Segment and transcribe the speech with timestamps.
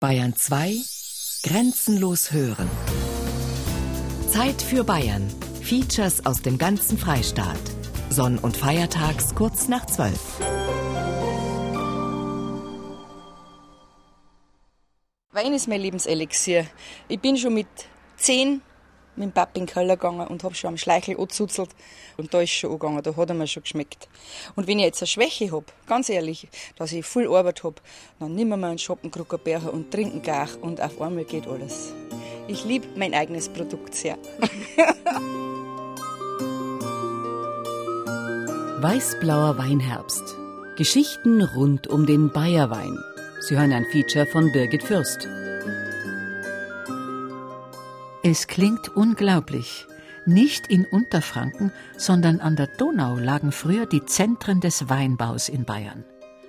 [0.00, 0.76] Bayern 2
[1.42, 2.70] Grenzenlos hören.
[4.30, 5.28] Zeit für Bayern.
[5.60, 7.60] Features aus dem ganzen Freistaat.
[8.08, 10.18] Sonn- und Feiertags kurz nach 12.
[15.32, 16.66] Wein ist mein Lebenselixier.
[17.08, 17.68] Ich bin schon mit
[18.16, 18.62] zehn
[19.16, 21.70] mit dem Papa in den Keller gegangen und habe schon am Schleichel angezuzelt.
[22.16, 24.08] Und da ist schon angegangen, da hat er mir schon geschmeckt.
[24.56, 27.76] Und wenn ich jetzt eine Schwäche habe, ganz ehrlich, dass ich viel Arbeit habe,
[28.18, 31.92] dann nehmen wir einen Schoppenkruckerbecher und trinken gar und auf einmal geht alles.
[32.48, 34.18] Ich liebe mein eigenes Produkt sehr.
[38.82, 40.36] Weißblauer Weinherbst.
[40.76, 42.98] Geschichten rund um den Bayerwein.
[43.40, 45.28] Sie hören ein Feature von Birgit Fürst.
[48.22, 49.86] Es klingt unglaublich.
[50.26, 56.04] Nicht in Unterfranken, sondern an der Donau lagen früher die Zentren des Weinbaus in Bayern.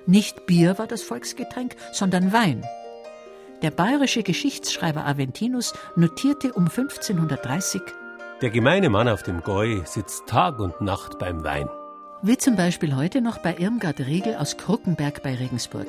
[0.06, 2.66] Nicht Bier war das Volksgetränk, sondern Wein.
[3.62, 7.82] Der bayerische Geschichtsschreiber Aventinus notierte um 1530
[8.42, 11.70] Der gemeine Mann auf dem Gäu sitzt Tag und Nacht beim Wein.
[12.22, 15.88] Wie zum Beispiel heute noch bei Irmgard Riegel aus Kruckenberg bei Regensburg.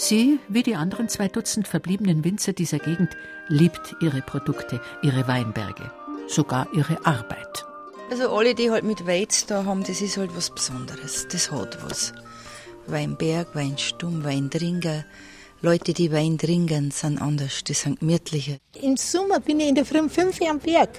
[0.00, 3.16] Sie, wie die anderen zwei Dutzend verbliebenen Winzer dieser Gegend,
[3.48, 5.90] liebt ihre Produkte, ihre Weinberge,
[6.28, 7.66] sogar ihre Arbeit.
[8.08, 11.26] Also alle, die halt mit Weiz da haben, das ist halt was Besonderes.
[11.32, 12.12] Das hat was.
[12.86, 15.04] Weinberg, Weinstumm, Weintrinker.
[15.62, 18.58] Leute, die Wein trinken, sind anders, die sind gemütlicher.
[18.80, 20.90] Im Sommer bin ich in der Früh um 5 Uhr am Berg.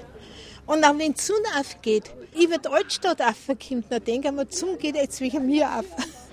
[0.65, 4.75] Und auch wenn die Sonne aufgeht, über die Altstadt aufkommt, dann denken wir, die Sonne
[4.75, 5.85] geht jetzt wegen mir auf.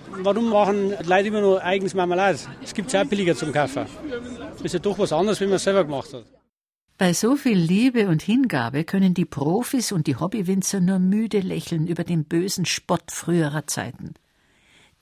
[0.09, 2.39] Warum machen Leute immer nur eigenes Marmelade?
[2.63, 3.85] Es gibt es auch billiger zum Kaufen.
[4.53, 6.25] Das ist ja doch was anderes, wenn man es selber gemacht hat.
[6.97, 11.85] Bei so viel Liebe und Hingabe können die Profis und die Hobbywinzer nur müde lächeln
[11.85, 14.15] über den bösen Spott früherer Zeiten.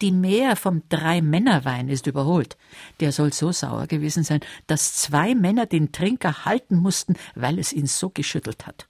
[0.02, 2.58] Die Mehr vom Drei-Männer-Wein ist überholt.
[3.00, 7.72] Der soll so sauer gewesen sein, dass zwei Männer den Trinker halten mussten, weil es
[7.72, 8.88] ihn so geschüttelt hat.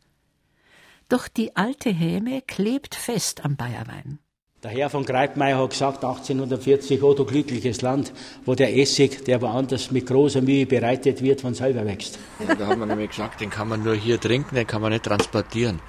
[1.08, 4.18] Doch die alte Häme klebt fest am Bayerwein.
[4.66, 8.12] Der Herr von Greitmeier hat gesagt, 1840, oh du glückliches Land,
[8.46, 12.18] wo der Essig, der woanders mit großer Mühe bereitet wird, von selber wächst.
[12.40, 14.92] Ja, da hat man nämlich gesagt, den kann man nur hier trinken, den kann man
[14.92, 15.82] nicht transportieren.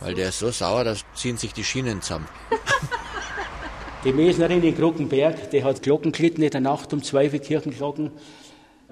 [0.00, 2.28] Weil der ist so sauer, da ziehen sich die Schienen zusammen.
[4.04, 8.10] Die Mesnerin in Kruckenberg, die hat Glocken in der Nacht um 12 Uhr Kirchenglocken.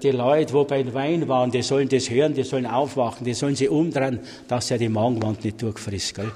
[0.01, 3.55] Die Leute, wo beim Wein waren, die sollen das hören, die sollen aufwachen, die sollen
[3.55, 6.15] sich umdrehen, dass er die Magenwand nicht durchfrisst.
[6.15, 6.31] Gell?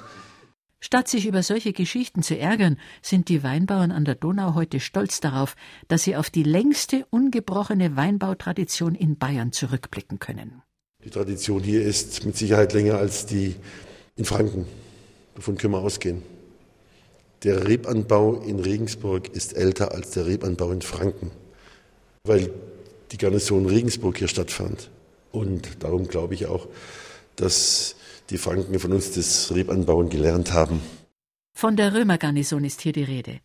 [0.86, 5.20] Statt sich über solche Geschichten zu ärgern, sind die Weinbauern an der Donau heute stolz
[5.20, 5.56] darauf,
[5.88, 10.62] dass sie auf die längste ungebrochene Weinbautradition in Bayern zurückblicken können.
[11.04, 13.56] Die Tradition hier ist mit Sicherheit länger als die
[14.16, 14.68] in Franken.
[15.34, 16.22] Davon können wir ausgehen.
[17.42, 21.32] Der Rebanbau in Regensburg ist älter als der Rebanbau in Franken,
[22.26, 22.52] weil
[23.12, 24.92] die Garnison Regensburg hier stattfand.
[25.32, 26.68] Und darum glaube ich auch,
[27.38, 27.95] dass
[28.30, 30.82] die Franken von uns das Rebanbauen gelernt haben.
[31.54, 33.40] Von der Römergarnison ist hier die Rede.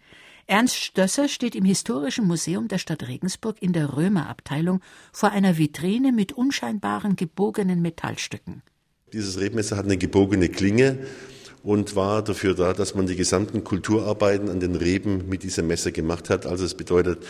[0.47, 4.81] Ernst Stösser steht im Historischen Museum der Stadt Regensburg in der Römerabteilung
[5.13, 8.63] vor einer Vitrine mit unscheinbaren gebogenen Metallstücken.
[9.13, 10.99] Dieses Rebmesser hat eine gebogene Klinge
[11.63, 15.93] und war dafür da, dass man die gesamten Kulturarbeiten an den Reben mit diesem Messer
[15.93, 16.47] gemacht hat.
[16.47, 17.25] Also es bedeutet,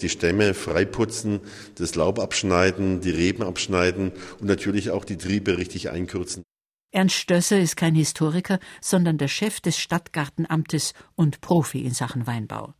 [0.00, 1.40] die Stämme freiputzen,
[1.76, 6.44] das Laub abschneiden, die Reben abschneiden und natürlich auch die Triebe richtig einkürzen.
[6.90, 12.72] Ernst Stösser ist kein Historiker, sondern der Chef des Stadtgartenamtes und Profi in Sachen Weinbau.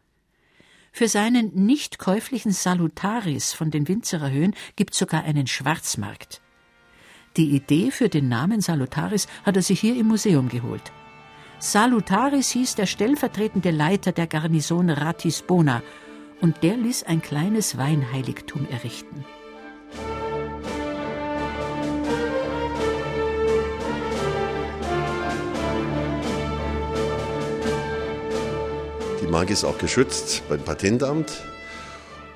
[0.92, 6.40] Für seinen nicht käuflichen Salutaris von den Winzerer Höhen gibt es sogar einen Schwarzmarkt.
[7.36, 10.90] Die Idee für den Namen Salutaris hat er sich hier im Museum geholt.
[11.58, 15.82] Salutaris hieß der stellvertretende Leiter der Garnison Ratisbona
[16.40, 19.24] und der ließ ein kleines Weinheiligtum errichten.
[29.30, 31.42] Marke ist auch geschützt beim Patentamt.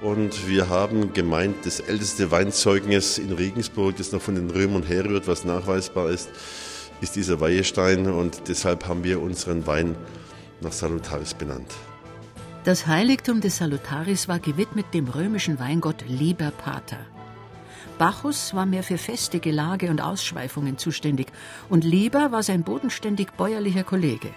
[0.03, 5.27] Und wir haben gemeint, das älteste Weinzeugnis in Regensburg, das noch von den Römern herrührt,
[5.27, 6.29] was nachweisbar ist,
[7.01, 8.11] ist dieser Weihestein.
[8.11, 9.97] Und deshalb haben wir unseren Wein
[10.61, 11.73] nach Salutaris benannt.
[12.65, 16.99] Das Heiligtum des Salutaris war gewidmet dem römischen Weingott Liber Pater.
[17.99, 21.29] Bacchus war mehr für Feste, Gelage und Ausschweifungen zuständig
[21.69, 24.29] und Liber war sein bodenständig bäuerlicher Kollege.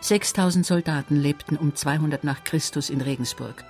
[0.00, 3.64] 6000 Soldaten lebten um 200 nach Christus in Regensburg.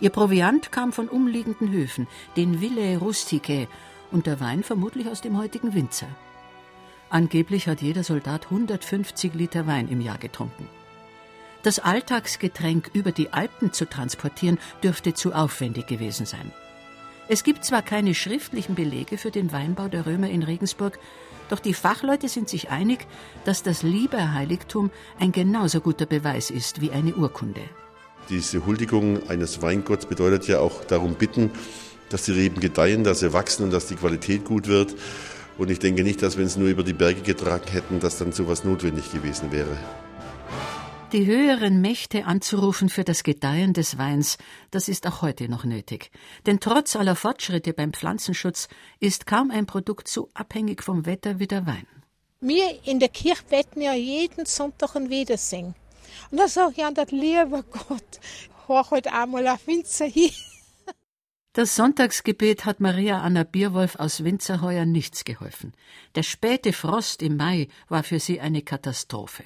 [0.00, 2.06] Ihr Proviant kam von umliegenden Höfen,
[2.36, 3.68] den Ville Rusticae,
[4.10, 6.08] und der Wein vermutlich aus dem heutigen Winzer.
[7.10, 10.68] Angeblich hat jeder Soldat 150 Liter Wein im Jahr getrunken.
[11.62, 16.52] Das Alltagsgetränk über die Alpen zu transportieren, dürfte zu aufwendig gewesen sein.
[17.32, 20.98] Es gibt zwar keine schriftlichen Belege für den Weinbau der Römer in Regensburg,
[21.48, 23.06] doch die Fachleute sind sich einig,
[23.44, 24.90] dass das Lieberheiligtum
[25.20, 27.60] ein genauso guter Beweis ist wie eine Urkunde.
[28.30, 31.52] Diese Huldigung eines Weingotts bedeutet ja auch darum bitten,
[32.08, 34.96] dass die Reben gedeihen, dass sie wachsen und dass die Qualität gut wird.
[35.56, 38.32] Und ich denke nicht, dass wir es nur über die Berge getragen hätten, dass dann
[38.32, 39.78] sowas notwendig gewesen wäre.
[41.12, 44.38] Die höheren Mächte anzurufen für das Gedeihen des Weins,
[44.70, 46.12] das ist auch heute noch nötig.
[46.46, 48.68] Denn trotz aller Fortschritte beim Pflanzenschutz
[49.00, 51.86] ist kaum ein Produkt so abhängig vom Wetter wie der Wein.
[52.40, 55.74] Wir in der Kirche beten ja jeden Sonntag ein Wiedersingen.
[56.30, 58.20] Und da sage ich an das lieber Gott,
[58.68, 60.30] hör heute einmal auf Winzer hin.
[61.54, 65.72] Das Sonntagsgebet hat Maria Anna Bierwolf aus Winzer heuer nichts geholfen.
[66.14, 69.42] Der späte Frost im Mai war für sie eine Katastrophe.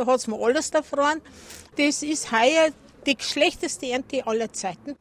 [0.00, 1.20] Da hat's mir alles davon.
[1.76, 2.70] Das ist heuer
[3.04, 4.96] die schlechteste Ernte aller Zeiten.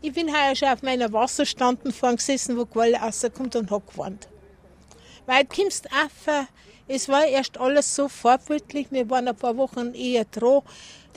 [0.00, 4.28] Ich bin heuer schon auf meiner Wasserstanden vorn gesessen, wo Quelle rauskommt und hab gewarnt.
[5.26, 6.46] Weil du kommst auf,
[6.86, 10.62] es war erst alles so vorbildlich, wir waren ein paar Wochen eher dran.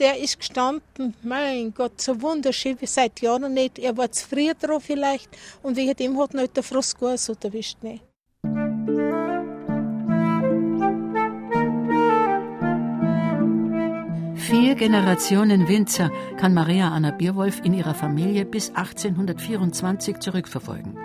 [0.00, 3.78] Der ist gestanden, mein Gott, so wunderschön wie seit Jahren nicht.
[3.78, 5.28] Er war zu früh dran vielleicht
[5.62, 7.84] und wegen dem hat ihn der Frost gar so erwischt.
[7.84, 8.07] Nicht.
[14.48, 20.96] Vier Generationen Winzer kann Maria Anna Bierwolf in ihrer Familie bis 1824 zurückverfolgen.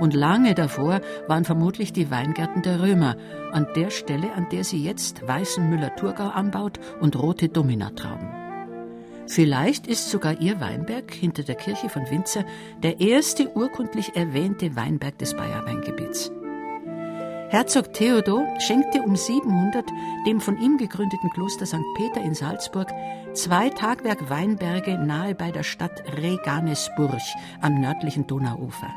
[0.00, 3.16] Und lange davor waren vermutlich die Weingärten der Römer,
[3.52, 8.30] an der Stelle, an der sie jetzt weißen Müller-Thurgau anbaut und rote Dominatrauben.
[9.26, 12.46] Vielleicht ist sogar ihr Weinberg hinter der Kirche von Winzer
[12.82, 16.32] der erste urkundlich erwähnte Weinberg des Bayerweingebiets.
[17.52, 19.84] Herzog Theodor schenkte um 700
[20.26, 21.84] dem von ihm gegründeten Kloster St.
[21.98, 22.88] Peter in Salzburg
[23.34, 27.20] zwei Tagwerk Weinberge nahe bei der Stadt Reganisburg
[27.60, 28.90] am nördlichen Donauufer.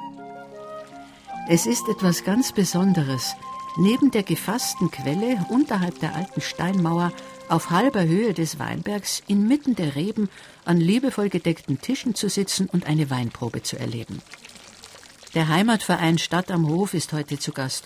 [1.50, 3.36] Es ist etwas ganz Besonderes,
[3.76, 7.12] neben der gefassten Quelle unterhalb der alten Steinmauer
[7.50, 10.30] auf halber Höhe des Weinbergs inmitten der Reben
[10.64, 14.22] an liebevoll gedeckten Tischen zu sitzen und eine Weinprobe zu erleben.
[15.34, 17.86] Der Heimatverein Stadt am Hof ist heute zu Gast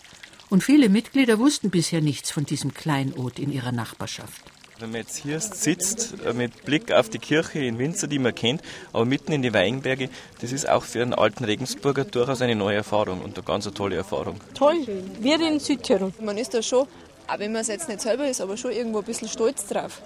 [0.50, 4.42] und viele Mitglieder wussten bisher nichts von diesem Kleinod in ihrer Nachbarschaft.
[4.80, 8.34] Wenn man jetzt hier sitzt, äh, mit Blick auf die Kirche in Winzer, die man
[8.34, 8.62] kennt,
[8.94, 10.10] aber mitten in die Weinberge,
[10.40, 13.98] das ist auch für einen alten Regensburger durchaus eine neue Erfahrung und eine ganz tolle
[13.98, 14.40] Erfahrung.
[14.54, 14.88] Toll,
[15.20, 16.14] wir in Südtirol.
[16.22, 16.88] Man ist da schon,
[17.28, 20.02] auch wenn man es jetzt nicht selber ist, aber schon irgendwo ein bisschen stolz drauf.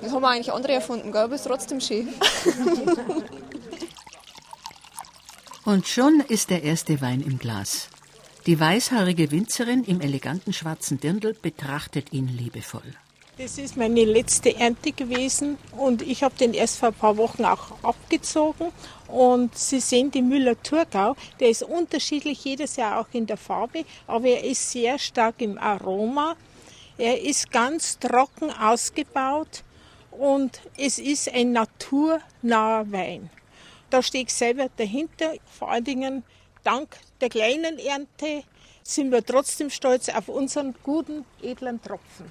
[0.00, 1.22] Das haben wir eigentlich andere erfunden, gell?
[1.22, 2.08] aber es ist trotzdem schön.
[5.64, 7.88] und schon ist der erste Wein im Glas.
[8.46, 12.96] Die weißhaarige Winzerin im eleganten schwarzen Dirndl betrachtet ihn liebevoll.
[13.38, 17.44] Das ist meine letzte Ernte gewesen und ich habe den erst vor ein paar Wochen
[17.44, 18.72] auch abgezogen.
[19.06, 24.26] Und Sie sehen den Müller-Thurgau, der ist unterschiedlich jedes Jahr auch in der Farbe, aber
[24.26, 26.34] er ist sehr stark im Aroma.
[26.98, 29.62] Er ist ganz trocken ausgebaut
[30.10, 33.30] und es ist ein naturnaher Wein.
[33.88, 36.24] Da stehe ich selber dahinter, vor allen Dingen
[36.64, 38.42] dank der kleinen Ernte
[38.82, 42.26] sind wir trotzdem stolz auf unseren guten, edlen Tropfen.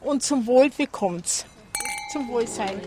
[0.00, 1.44] Und zum Wohl, wie kommt's?
[2.12, 2.80] Zum Wohlsein.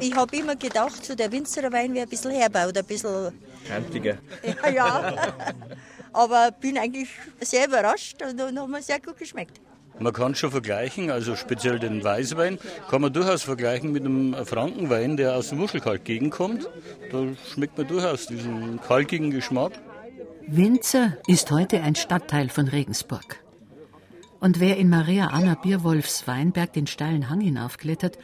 [0.00, 3.38] Ich habe immer gedacht, so der Winzerer Wein wäre ein bisschen herbaut, ein bisschen.
[3.66, 4.16] Kantiger.
[4.64, 5.14] Ja, ja.
[6.14, 9.60] Aber bin eigentlich sehr überrascht und, und hat mir sehr gut geschmeckt.
[9.98, 15.16] Man kann schon vergleichen, also speziell den Weißwein, kann man durchaus vergleichen mit einem Frankenwein,
[15.18, 16.66] der aus dem Muschelkalk kommt.
[17.10, 19.72] Da schmeckt man durchaus diesen kalkigen Geschmack.
[20.50, 23.44] Winzer ist heute ein Stadtteil von Regensburg.
[24.40, 28.16] Und wer in Maria Anna Bierwolfs Weinberg den steilen Hang hinaufklettert,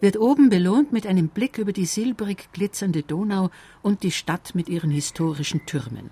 [0.00, 3.50] wird oben belohnt mit einem Blick über die silbrig glitzernde Donau
[3.82, 6.08] und die Stadt mit ihren historischen Türmen,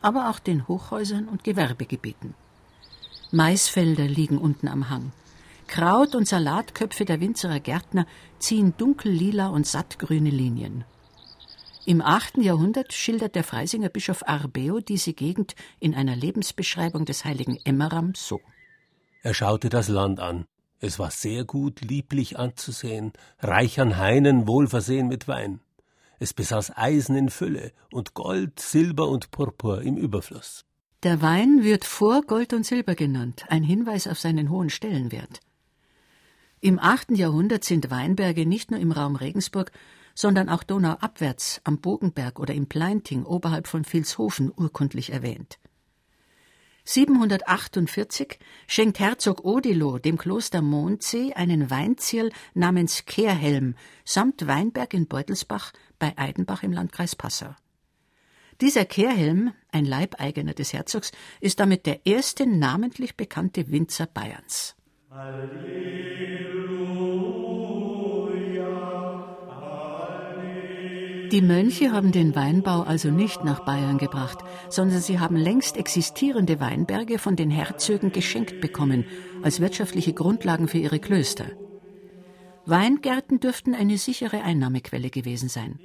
[0.00, 2.34] aber auch den Hochhäusern und Gewerbegebieten.
[3.32, 5.10] Maisfelder liegen unten am Hang.
[5.66, 8.06] Kraut und Salatköpfe der Winzerer Gärtner
[8.38, 10.84] ziehen dunkellila und sattgrüne Linien.
[11.90, 12.36] Im 8.
[12.38, 18.40] Jahrhundert schildert der Freisinger Bischof Arbeo diese Gegend in einer Lebensbeschreibung des heiligen Emmeram so.
[19.22, 20.46] Er schaute das Land an.
[20.78, 25.58] Es war sehr gut, lieblich anzusehen, reich an Hainen, wohl versehen mit Wein.
[26.20, 30.64] Es besaß Eisen in Fülle und Gold, Silber und Purpur im Überfluss.
[31.02, 35.40] Der Wein wird vor Gold und Silber genannt, ein Hinweis auf seinen hohen Stellenwert.
[36.60, 37.16] Im 8.
[37.16, 39.72] Jahrhundert sind Weinberge nicht nur im Raum Regensburg,
[40.14, 45.58] sondern auch donauabwärts am Bogenberg oder im Pleinting oberhalb von Vilshofen urkundlich erwähnt.
[46.84, 53.74] 748 schenkt Herzog Odilo dem Kloster Mondsee einen Weinzierl namens Kehrhelm
[54.04, 57.54] samt Weinberg in Beutelsbach bei Eidenbach im Landkreis Passau.
[58.60, 64.74] Dieser Kehrhelm, ein Leibeigener des Herzogs, ist damit der erste namentlich bekannte Winzer Bayerns.
[71.30, 76.58] Die Mönche haben den Weinbau also nicht nach Bayern gebracht, sondern sie haben längst existierende
[76.58, 79.04] Weinberge von den Herzögen geschenkt bekommen,
[79.40, 81.46] als wirtschaftliche Grundlagen für ihre Klöster.
[82.66, 85.78] Weingärten dürften eine sichere Einnahmequelle gewesen sein.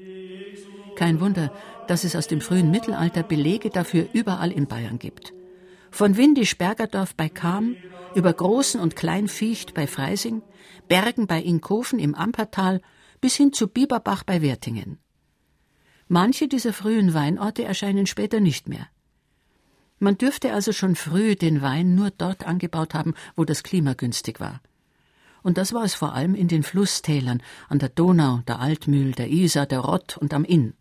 [0.95, 1.53] Kein Wunder,
[1.87, 5.31] dass es aus dem frühen Mittelalter Belege dafür überall in Bayern gibt.
[5.91, 7.75] Von Windisch-Bergerdorf bei Cham
[8.15, 10.41] über Großen und Kleinviecht bei Freising,
[10.87, 12.81] Bergen bei Inkofen im Ampertal
[13.21, 14.97] bis hin zu Bieberbach bei Wertingen.
[16.07, 18.88] Manche dieser frühen Weinorte erscheinen später nicht mehr.
[19.97, 24.39] Man dürfte also schon früh den Wein nur dort angebaut haben, wo das Klima günstig
[24.39, 24.62] war.
[25.41, 29.29] Und das war es vor allem in den Flusstälern, an der Donau, der Altmühl, der
[29.29, 30.74] Isar, der Rott und am Inn.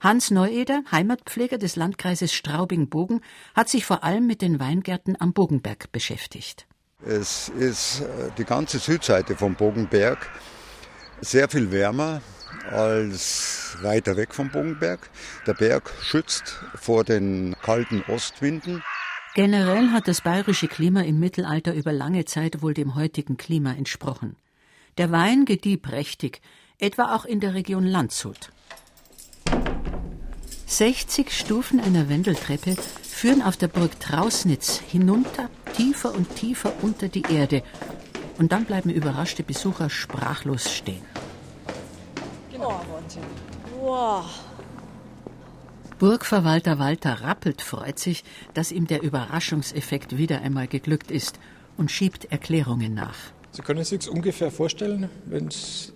[0.00, 3.20] Hans Neueder, Heimatpfleger des Landkreises Straubing-Bogen,
[3.54, 6.66] hat sich vor allem mit den Weingärten am Bogenberg beschäftigt.
[7.04, 10.28] Es ist äh, die ganze Südseite vom Bogenberg
[11.20, 12.20] sehr viel wärmer
[12.70, 15.10] als weiter weg vom Bogenberg.
[15.46, 18.82] Der Berg schützt vor den kalten Ostwinden.
[19.34, 24.36] Generell hat das bayerische Klima im Mittelalter über lange Zeit wohl dem heutigen Klima entsprochen.
[24.98, 26.42] Der Wein gedieh prächtig,
[26.78, 28.50] etwa auch in der Region Landshut.
[30.66, 37.24] 60 Stufen einer Wendeltreppe führen auf der Burg Trausnitz hinunter, tiefer und tiefer unter die
[37.30, 37.62] Erde.
[38.38, 41.04] Und dann bleiben überraschte Besucher sprachlos stehen.
[42.62, 44.24] Wow.
[45.98, 48.22] Burgverwalter Walter Rappelt freut sich,
[48.54, 51.40] dass ihm der Überraschungseffekt wieder einmal geglückt ist
[51.76, 53.16] und schiebt Erklärungen nach.
[53.50, 55.92] Sie können sich ungefähr vorstellen, wenn Sie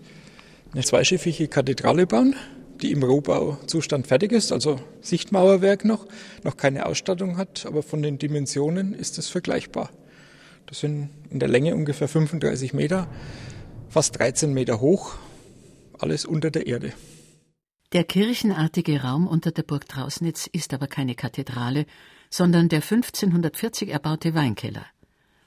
[0.72, 2.34] eine zweischiffige Kathedrale bauen,
[2.82, 6.06] die im Rohbauzustand fertig ist, also Sichtmauerwerk noch,
[6.42, 9.90] noch keine Ausstattung hat, aber von den Dimensionen ist es vergleichbar.
[10.66, 13.06] Das sind in der Länge ungefähr 35 Meter,
[13.88, 15.14] fast 13 Meter hoch
[16.00, 16.92] alles unter der Erde.
[17.92, 21.86] Der kirchenartige Raum unter der Burg Trausnitz ist aber keine Kathedrale,
[22.30, 24.84] sondern der 1540 erbaute Weinkeller.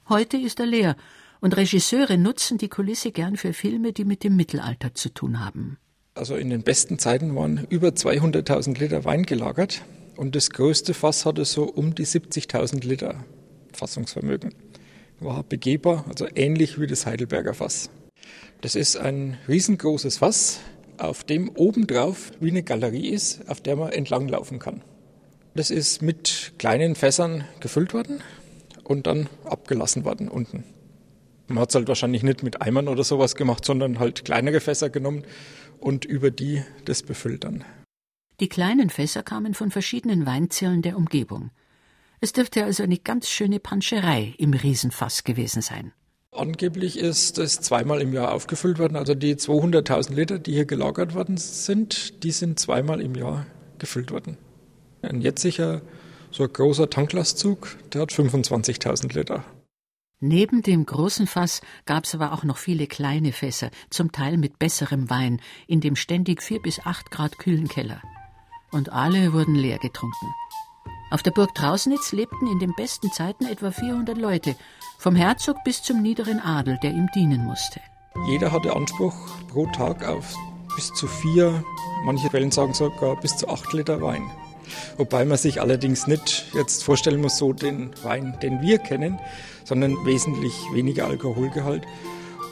[0.08, 0.96] Heute ist er leer
[1.40, 5.78] und Regisseure nutzen die Kulisse gern für Filme, die mit dem Mittelalter zu tun haben.
[6.14, 9.82] Also in den besten Zeiten waren über 200.000 Liter Wein gelagert
[10.16, 13.24] und das größte Fass hatte so um die 70.000 Liter
[13.72, 14.54] Fassungsvermögen.
[15.20, 17.90] War begehbar, also ähnlich wie das Heidelberger Fass.
[18.60, 20.60] Das ist ein riesengroßes Fass,
[20.98, 24.82] auf dem obendrauf wie eine Galerie ist, auf der man entlanglaufen kann.
[25.54, 28.22] Das ist mit kleinen Fässern gefüllt worden
[28.84, 30.64] und dann abgelassen worden unten.
[31.48, 34.90] Man hat es halt wahrscheinlich nicht mit Eimern oder sowas gemacht, sondern halt kleinere Fässer
[34.90, 35.24] genommen
[35.80, 37.64] und über die das befüllt dann.
[38.38, 41.50] Die kleinen Fässer kamen von verschiedenen Weinzirlen der Umgebung.
[42.20, 45.92] Es dürfte also eine ganz schöne Panscherei im Riesenfass gewesen sein.
[46.32, 48.96] Angeblich ist es zweimal im Jahr aufgefüllt worden.
[48.96, 53.46] Also die 200.000 Liter, die hier gelagert worden sind, die sind zweimal im Jahr
[53.78, 54.38] gefüllt worden.
[55.02, 55.82] Ein jetziger,
[56.30, 59.44] so ein großer Tanklastzug, der hat 25.000 Liter.
[60.20, 64.58] Neben dem großen Fass gab es aber auch noch viele kleine Fässer, zum Teil mit
[64.58, 68.02] besserem Wein, in dem ständig vier bis acht Grad kühlen Keller.
[68.70, 70.26] Und alle wurden leer getrunken.
[71.10, 74.54] Auf der Burg Trausnitz lebten in den besten Zeiten etwa 400 Leute,
[74.96, 77.80] vom Herzog bis zum niederen Adel, der ihm dienen musste.
[78.28, 79.14] Jeder hatte Anspruch
[79.48, 80.36] pro Tag auf
[80.76, 81.64] bis zu vier,
[82.04, 84.30] manche Quellen sagen sogar bis zu acht Liter Wein.
[84.98, 89.18] Wobei man sich allerdings nicht jetzt vorstellen muss, so den Wein, den wir kennen,
[89.64, 91.82] sondern wesentlich weniger Alkoholgehalt.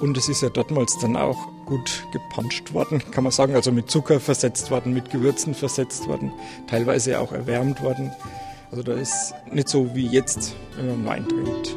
[0.00, 3.88] Und es ist ja dortmals dann auch gut gepanscht worden, kann man sagen, also mit
[3.88, 6.32] Zucker versetzt worden, mit Gewürzen versetzt worden,
[6.66, 8.12] teilweise auch erwärmt worden.
[8.70, 11.76] Also da ist nicht so wie jetzt, wenn man Wein trinkt.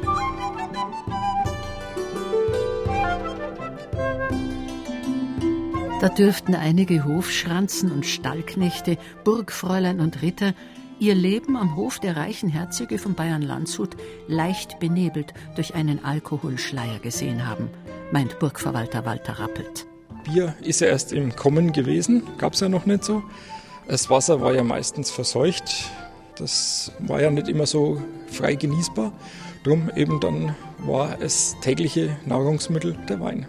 [6.02, 10.54] Da dürften einige Hofschranzen und Stallknechte, Burgfräulein und Ritter
[11.00, 13.96] ihr Leben am Hof der reichen Herzöge von Bayern-Landshut
[14.28, 17.70] leicht benebelt durch einen Alkoholschleier gesehen haben,
[18.12, 19.88] meint Burgverwalter Walter Rappelt.
[20.24, 23.24] Bier ist ja erst im Kommen gewesen, gab es ja noch nicht so.
[23.88, 25.90] Das Wasser war ja meistens verseucht
[26.38, 29.12] das war ja nicht immer so frei genießbar.
[29.64, 33.46] Drum eben dann war es tägliche Nahrungsmittel der Wein.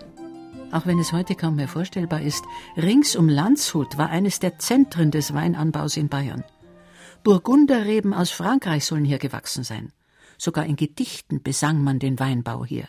[0.72, 2.44] Auch wenn es heute kaum mehr vorstellbar ist,
[2.76, 6.44] rings um Landshut war eines der Zentren des Weinanbaus in Bayern.
[7.24, 9.92] Burgunderreben aus Frankreich sollen hier gewachsen sein.
[10.38, 12.88] Sogar in Gedichten besang man den Weinbau hier.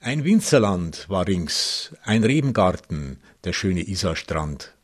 [0.00, 4.74] Ein Winzerland war rings, ein Rebengarten, der schöne Isarstrand.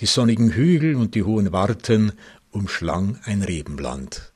[0.00, 2.12] Die sonnigen Hügel und die hohen Warten
[2.56, 4.32] umschlang ein Rebenland.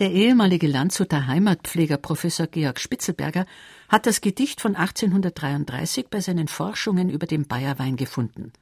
[0.00, 3.46] Der ehemalige Landshuter Heimatpfleger Professor Georg Spitzelberger
[3.88, 8.52] hat das Gedicht von 1833 bei seinen Forschungen über den Bayerwein gefunden.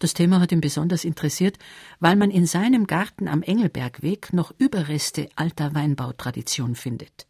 [0.00, 1.56] Das Thema hat ihn besonders interessiert,
[2.00, 7.26] weil man in seinem Garten am Engelbergweg noch Überreste alter Weinbautradition findet.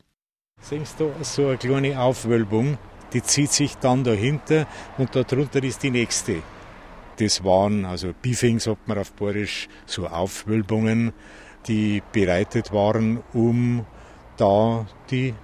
[0.63, 2.79] Siehst du so eine kleine Aufwölbung,
[3.13, 4.67] die zieht sich dann dahinter
[4.99, 6.43] und darunter ist die nächste.
[7.21, 11.13] Das waren, also Biefing sagt man auf Borisch, so Aufwölbungen,
[11.69, 13.85] die bereitet waren, um
[14.39, 15.35] da die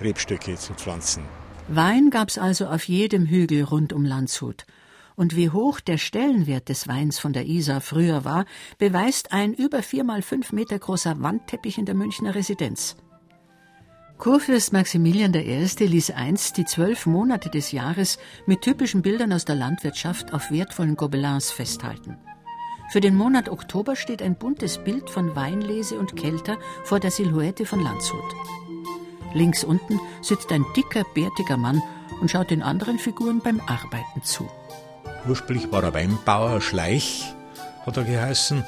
[0.00, 1.22] Rebstöcke zu pflanzen.
[1.68, 4.66] Wein gab's also auf jedem Hügel rund um Landshut.
[5.14, 8.44] Und wie hoch der Stellenwert des Weins von der Isar früher war,
[8.78, 12.96] beweist ein über vier mal fünf Meter großer Wandteppich in der Münchner Residenz.
[14.20, 15.64] Kurfürst Maximilian I.
[15.78, 20.94] ließ einst die zwölf Monate des Jahres mit typischen Bildern aus der Landwirtschaft auf wertvollen
[20.94, 22.18] Gobelins festhalten.
[22.90, 27.64] Für den Monat Oktober steht ein buntes Bild von Weinlese und Kelter vor der Silhouette
[27.64, 28.36] von Landshut.
[29.32, 31.82] Links unten sitzt ein dicker, bärtiger Mann
[32.20, 34.46] und schaut den anderen Figuren beim Arbeiten zu.
[35.26, 37.34] Ursprünglich war er Weinbauer, Schleich,
[37.86, 38.64] hat er geheißen.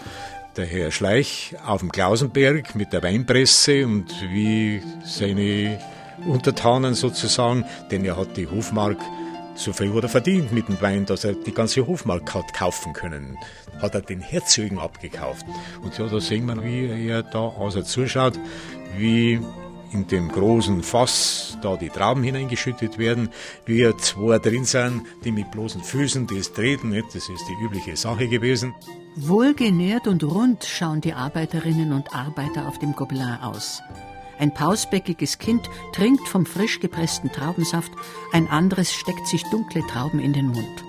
[0.57, 5.79] Der Herr Schleich auf dem Klausenberg mit der Weinpresse und wie seine
[6.27, 8.99] Untertanen sozusagen, denn er hat die Hofmark
[9.55, 12.93] so viel hat er verdient mit dem Wein, dass er die ganze Hofmark hat kaufen
[12.93, 13.39] können.
[13.81, 15.45] Hat er den Herzögen abgekauft.
[15.83, 18.39] Und ja, da sehen wir, wie er da außer zuschaut,
[18.97, 19.41] wie
[19.93, 23.29] in dem großen Fass da die Trauben hineingeschüttet werden,
[23.67, 27.09] wie zwei drin sind, die mit bloßen Füßen das treten, nicht?
[27.09, 28.75] das ist die übliche Sache gewesen.
[29.17, 33.83] Wohlgenährt und rund schauen die Arbeiterinnen und Arbeiter auf dem Gobelin aus.
[34.39, 37.93] Ein pausbäckiges Kind trinkt vom frisch gepressten Traubensaft,
[38.33, 40.85] ein anderes steckt sich dunkle Trauben in den Mund.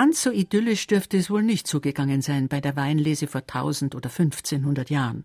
[0.00, 4.08] Ganz so idyllisch dürfte es wohl nicht zugegangen sein bei der Weinlese vor 1000 oder
[4.08, 5.24] 1500 Jahren.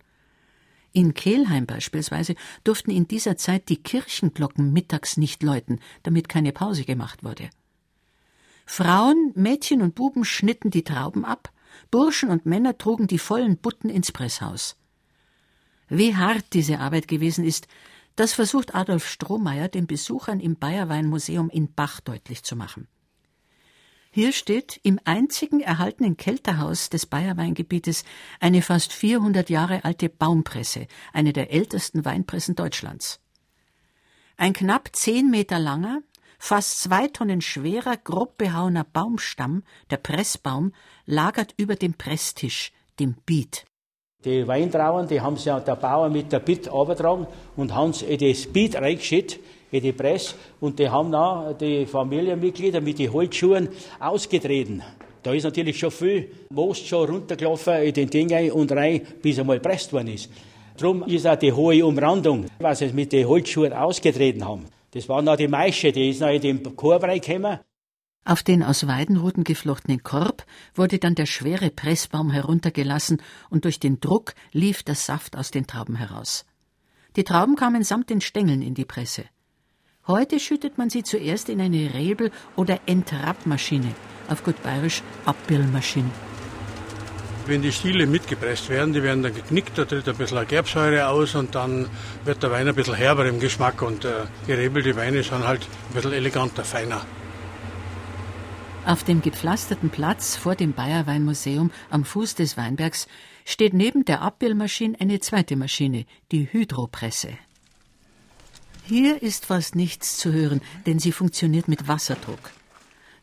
[0.91, 2.35] In Kelheim beispielsweise
[2.65, 7.49] durften in dieser Zeit die Kirchenglocken mittags nicht läuten, damit keine Pause gemacht wurde.
[8.65, 11.53] Frauen, Mädchen und Buben schnitten die Trauben ab,
[11.89, 14.75] Burschen und Männer trugen die vollen Butten ins Presshaus.
[15.87, 17.69] Wie hart diese Arbeit gewesen ist,
[18.17, 22.89] das versucht Adolf Strohmeier den Besuchern im Bayerweinmuseum in Bach deutlich zu machen.
[24.15, 28.05] Hier steht im einzigen erhaltenen Kelterhaus des Bayerweingebietes
[28.39, 33.19] eine fast 400 Jahre alte Baumpresse, eine der ältesten Weinpressen Deutschlands.
[34.37, 36.01] Ein knapp zehn Meter langer,
[36.39, 40.71] Fast zwei Tonnen schwerer, grob behauener Baumstamm, der Pressbaum,
[41.05, 43.65] lagert über dem Presstisch, dem Biet.
[44.23, 48.45] Die Weintrauben, die haben sie ja der Bauer mit der Biet abgetragen und haben das
[48.47, 49.39] Biet reingeschickt,
[49.75, 54.81] in die Press, und die haben dann die Familienmitglieder mit den Holzschuhen ausgetreten.
[55.21, 59.59] Da ist natürlich schon viel Most schon runtergelaufen in den Dingen und rein, bis einmal
[59.59, 60.29] presst worden ist.
[60.77, 64.65] Darum ist auch die hohe Umrandung, was sie mit den Holzschuhen ausgetreten haben.
[64.91, 67.59] Das war noch die Maische, die ist noch in den Korb reingekommen.
[68.23, 73.99] Auf den aus Weidenruten geflochtenen Korb wurde dann der schwere Pressbaum heruntergelassen und durch den
[73.99, 76.45] Druck lief der Saft aus den Trauben heraus.
[77.15, 79.25] Die Trauben kamen samt den Stängeln in die Presse.
[80.07, 83.91] Heute schüttet man sie zuerst in eine Rebel- oder Entrappmaschine,
[84.27, 86.11] auf gut bayerisch Abbillmaschine.
[87.47, 91.33] Wenn die Stiele mitgepresst werden, die werden dann geknickt, da tritt ein bisschen Gerbsäure aus
[91.33, 91.87] und dann
[92.23, 95.95] wird der Wein ein bisschen herber im Geschmack und äh, gerebelte Weine sind halt ein
[95.95, 97.03] bisschen eleganter, feiner.
[98.85, 103.07] Auf dem gepflasterten Platz vor dem Bayerweinmuseum am Fuß des Weinbergs
[103.43, 107.29] steht neben der Abbildmaschine eine zweite Maschine, die Hydropresse.
[108.87, 112.51] Hier ist fast nichts zu hören, denn sie funktioniert mit Wasserdruck.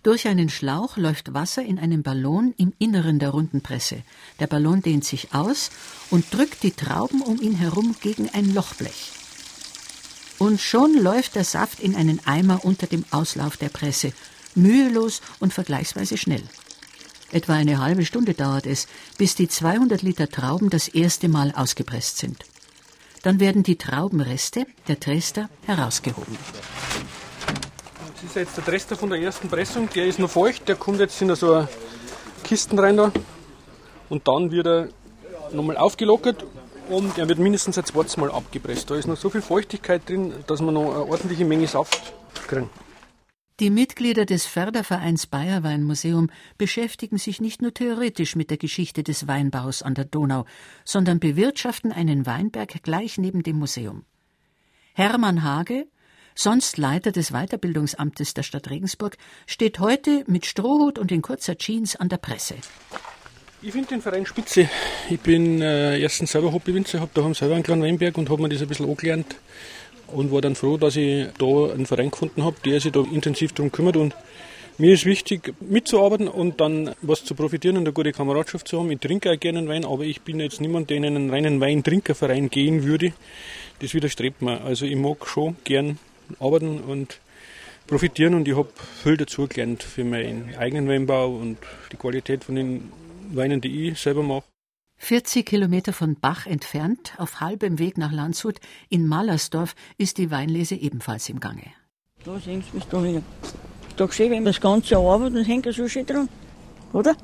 [0.02, 4.02] Durch einen Schlauch läuft Wasser in einen Ballon im Inneren der runden Presse.
[4.40, 5.70] Der Ballon dehnt sich aus
[6.10, 9.12] und drückt die Trauben um ihn herum gegen ein Lochblech.
[10.38, 14.12] Und schon läuft der Saft in einen Eimer unter dem Auslauf der Presse,
[14.56, 16.42] mühelos und vergleichsweise schnell.
[17.30, 22.18] Etwa eine halbe Stunde dauert es, bis die 200 Liter Trauben das erste Mal ausgepresst
[22.18, 22.44] sind.
[23.22, 26.36] Dann werden die Traubenreste, der Trester, herausgehoben.
[28.14, 31.00] Das ist jetzt der Rester von der ersten Pressung, der ist noch feucht, der kommt
[31.00, 31.66] jetzt in so
[32.42, 33.12] Kisten rein da.
[34.08, 34.88] Und dann wird er
[35.52, 36.44] nochmal aufgelockert
[36.88, 38.90] und er wird mindestens ein zweites Mal abgepresst.
[38.90, 42.12] Da ist noch so viel Feuchtigkeit drin, dass wir noch eine ordentliche Menge Saft
[42.48, 42.68] kriegen.
[43.62, 49.82] Die Mitglieder des Fördervereins Bayerweinmuseum beschäftigen sich nicht nur theoretisch mit der Geschichte des Weinbaus
[49.82, 50.46] an der Donau,
[50.84, 54.04] sondern bewirtschaften einen Weinberg gleich neben dem Museum.
[54.94, 55.86] Hermann Hage,
[56.34, 61.94] sonst Leiter des Weiterbildungsamtes der Stadt Regensburg, steht heute mit Strohhut und in kurzer Jeans
[61.94, 62.56] an der Presse.
[63.64, 64.68] Ich finde den Verein spitze.
[65.08, 68.48] Ich bin äh, erstens selber Hobbywinzer, habe daheim selber einen kleinen Weinberg und habe mir
[68.48, 69.36] das ein bisschen angelernt
[70.12, 73.52] und war dann froh, dass ich da einen Verein gefunden habe, der sich da intensiv
[73.52, 74.14] darum kümmert und
[74.78, 78.90] mir ist wichtig, mitzuarbeiten und dann was zu profitieren und eine gute Kameradschaft zu haben.
[78.90, 82.48] Ich trinke auch gerne Wein, aber ich bin jetzt niemand, der in einen reinen Weintrinkerverein
[82.48, 83.12] gehen würde.
[83.80, 84.62] Das widerstrebt mir.
[84.62, 85.98] Also ich mag schon gern
[86.40, 87.20] arbeiten und
[87.86, 88.70] profitieren und ich habe
[89.02, 91.58] viel dazu gelernt für meinen eigenen Weinbau und
[91.92, 92.90] die Qualität von den
[93.30, 94.51] Weinen, die ich selber mache.
[95.04, 100.76] 40 Kilometer von Bach entfernt, auf halbem Weg nach Landshut, in Mallersdorf, ist die Weinlese
[100.76, 101.64] ebenfalls im Gange.
[102.24, 103.20] Da sehen Sie mich da wieder.
[103.96, 106.28] Doch schön, wenn man das ganze Jahr arbeitet, dann hängt er so schön dran.
[106.92, 107.16] Oder?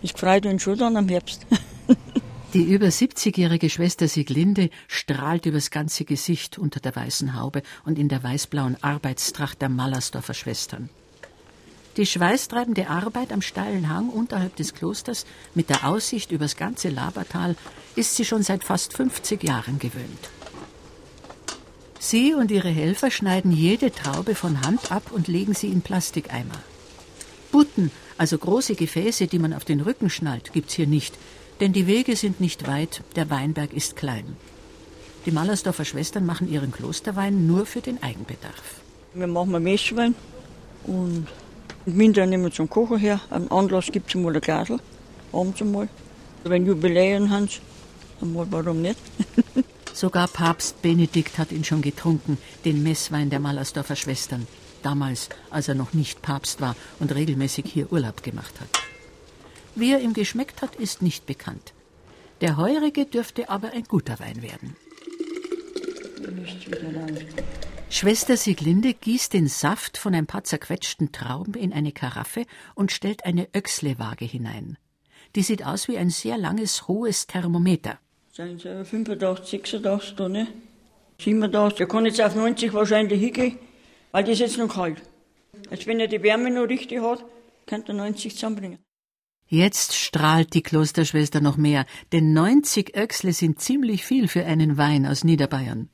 [0.00, 1.46] Das freut uns schon dann am Herbst.
[2.54, 8.08] Die über 70-jährige Schwester Sieglinde strahlt übers ganze Gesicht unter der weißen Haube und in
[8.08, 10.88] der weißblauen Arbeitstracht der Mallersdorfer Schwestern.
[11.96, 17.56] Die schweißtreibende Arbeit am steilen Hang unterhalb des Klosters mit der Aussicht übers ganze Labertal
[17.94, 20.30] ist sie schon seit fast 50 Jahren gewöhnt.
[21.98, 26.60] Sie und ihre Helfer schneiden jede Traube von Hand ab und legen sie in Plastikeimer.
[27.50, 31.16] Butten, also große Gefäße, die man auf den Rücken schnallt, gibt's hier nicht,
[31.60, 34.36] denn die Wege sind nicht weit, der Weinberg ist klein.
[35.24, 38.80] Die Mallersdorfer Schwestern machen ihren Klosterwein nur für den Eigenbedarf.
[39.14, 40.14] Wir machen einen Messwein
[41.86, 43.20] und im Winter nehmen wir zum Kochen her.
[43.30, 44.78] Am Anlass gibt es mal ein Glasl,
[45.32, 45.88] abends einmal.
[46.44, 47.48] Wenn Jubiläen haben,
[48.20, 48.98] einmal warum nicht?
[49.94, 54.46] Sogar Papst Benedikt hat ihn schon getrunken, den Messwein der Mallersdorfer Schwestern.
[54.82, 58.68] Damals, als er noch nicht Papst war und regelmäßig hier Urlaub gemacht hat.
[59.74, 61.72] Wie er ihm geschmeckt hat, ist nicht bekannt.
[62.40, 64.76] Der heurige dürfte aber ein guter Wein werden.
[67.88, 72.44] Schwester Sieglinde gießt den Saft von ein paar zerquetschten Trauben in eine Karaffe
[72.74, 74.76] und stellt eine Öchslewaage hinein.
[75.36, 77.98] Die sieht aus wie ein sehr langes, hohes Thermometer.
[78.32, 80.48] Sind sie 85, 86 da, ne?
[81.18, 83.58] 87, der kann jetzt auf 90 wahrscheinlich hingehen,
[84.10, 85.00] weil das ist jetzt noch kalt.
[85.70, 87.24] Als wenn er die Wärme noch richtig hat,
[87.66, 88.78] könnte er 90 zusammenbringen.
[89.48, 95.06] Jetzt strahlt die Klosterschwester noch mehr, denn 90 Öchsle sind ziemlich viel für einen Wein
[95.06, 95.88] aus Niederbayern.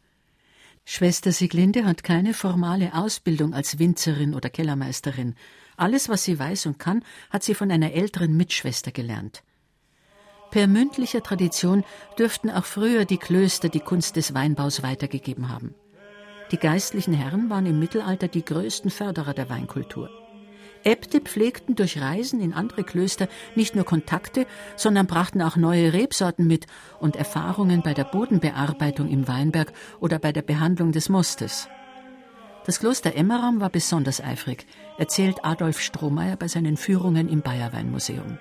[0.84, 5.36] Schwester Sieglinde hat keine formale Ausbildung als Winzerin oder Kellermeisterin.
[5.76, 9.42] Alles, was sie weiß und kann, hat sie von einer älteren Mitschwester gelernt.
[10.50, 11.82] Per mündlicher Tradition
[12.18, 15.74] dürften auch früher die Klöster die Kunst des Weinbaus weitergegeben haben.
[16.50, 20.10] Die geistlichen Herren waren im Mittelalter die größten Förderer der Weinkultur.
[20.84, 26.46] Äbte pflegten durch Reisen in andere Klöster nicht nur Kontakte, sondern brachten auch neue Rebsorten
[26.46, 26.66] mit
[27.00, 31.68] und Erfahrungen bei der Bodenbearbeitung im Weinberg oder bei der Behandlung des Mostes.
[32.64, 34.66] Das Kloster Emmeram war besonders eifrig,
[34.96, 38.38] erzählt Adolf Strohmeier bei seinen Führungen im Bayerweinmuseum.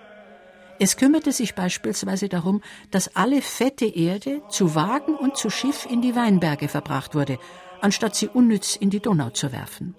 [0.79, 6.01] Es kümmerte sich beispielsweise darum, dass alle fette Erde zu Wagen und zu Schiff in
[6.01, 7.37] die Weinberge verbracht wurde,
[7.81, 9.95] anstatt sie unnütz in die Donau zu werfen.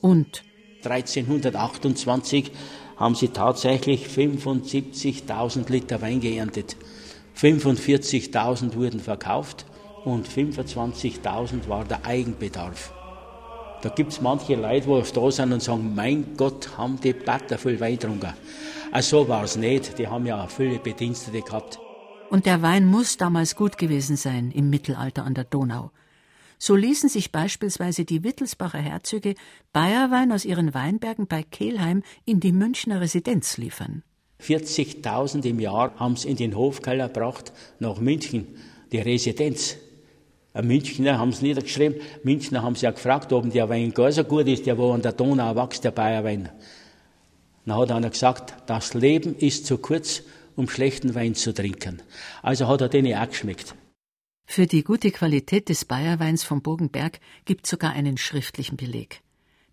[0.00, 0.42] Und
[0.84, 2.52] 1328
[2.96, 6.76] haben sie tatsächlich 75.000 Liter Wein geerntet.
[7.38, 9.66] 45.000 wurden verkauft
[10.04, 12.92] und 25.000 war der Eigenbedarf.
[13.82, 17.58] Da gibt es manche Leute, die da sind und sagen, mein Gott, haben die Batter
[17.58, 18.32] viel Wein getrunken.
[18.90, 21.78] Also so war es nicht, die haben ja viele Bedienstete gehabt.
[22.30, 25.90] Und der Wein muss damals gut gewesen sein im Mittelalter an der Donau.
[26.58, 29.34] So ließen sich beispielsweise die Wittelsbacher Herzöge
[29.72, 34.02] Bayerwein aus ihren Weinbergen bei Kelheim in die Münchner Residenz liefern.
[34.42, 38.46] 40.000 im Jahr haben sie in den Hofkeller gebracht nach München,
[38.92, 39.76] die Residenz.
[40.62, 42.00] Münchner haben sie niedergeschrieben.
[42.22, 45.02] Münchner haben sie ja gefragt, ob der Wein gar so gut ist, der wo an
[45.02, 46.48] der Donau wächst, der Bayerwein.
[47.66, 50.22] Dann hat einer gesagt, das Leben ist zu kurz,
[50.54, 52.00] um schlechten Wein zu trinken.
[52.42, 53.74] Also hat er den auch geschmeckt.
[54.46, 59.20] Für die gute Qualität des Bayerweins vom Bogenberg gibt sogar einen schriftlichen Beleg.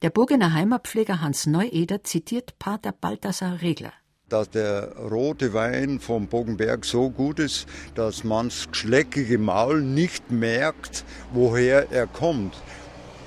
[0.01, 3.93] Der Bogener Heimatpfleger Hans Neueder zitiert Pater Balthasar Regler.
[4.27, 10.31] Dass der rote Wein vom Bogenberg so gut ist, dass man das geschleckige Maul nicht
[10.31, 12.55] merkt, woher er kommt.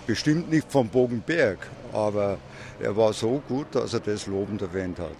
[0.06, 1.58] Bestimmt nicht vom Bogenberg,
[1.92, 2.38] aber
[2.80, 5.16] er war so gut, dass er das lobend erwähnt hat.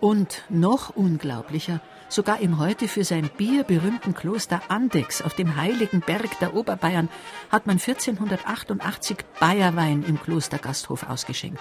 [0.00, 6.00] Und noch unglaublicher, Sogar im heute für sein Bier berühmten Kloster Andex auf dem heiligen
[6.00, 7.08] Berg der Oberbayern
[7.50, 11.60] hat man 1488 Bayerwein im Klostergasthof ausgeschenkt.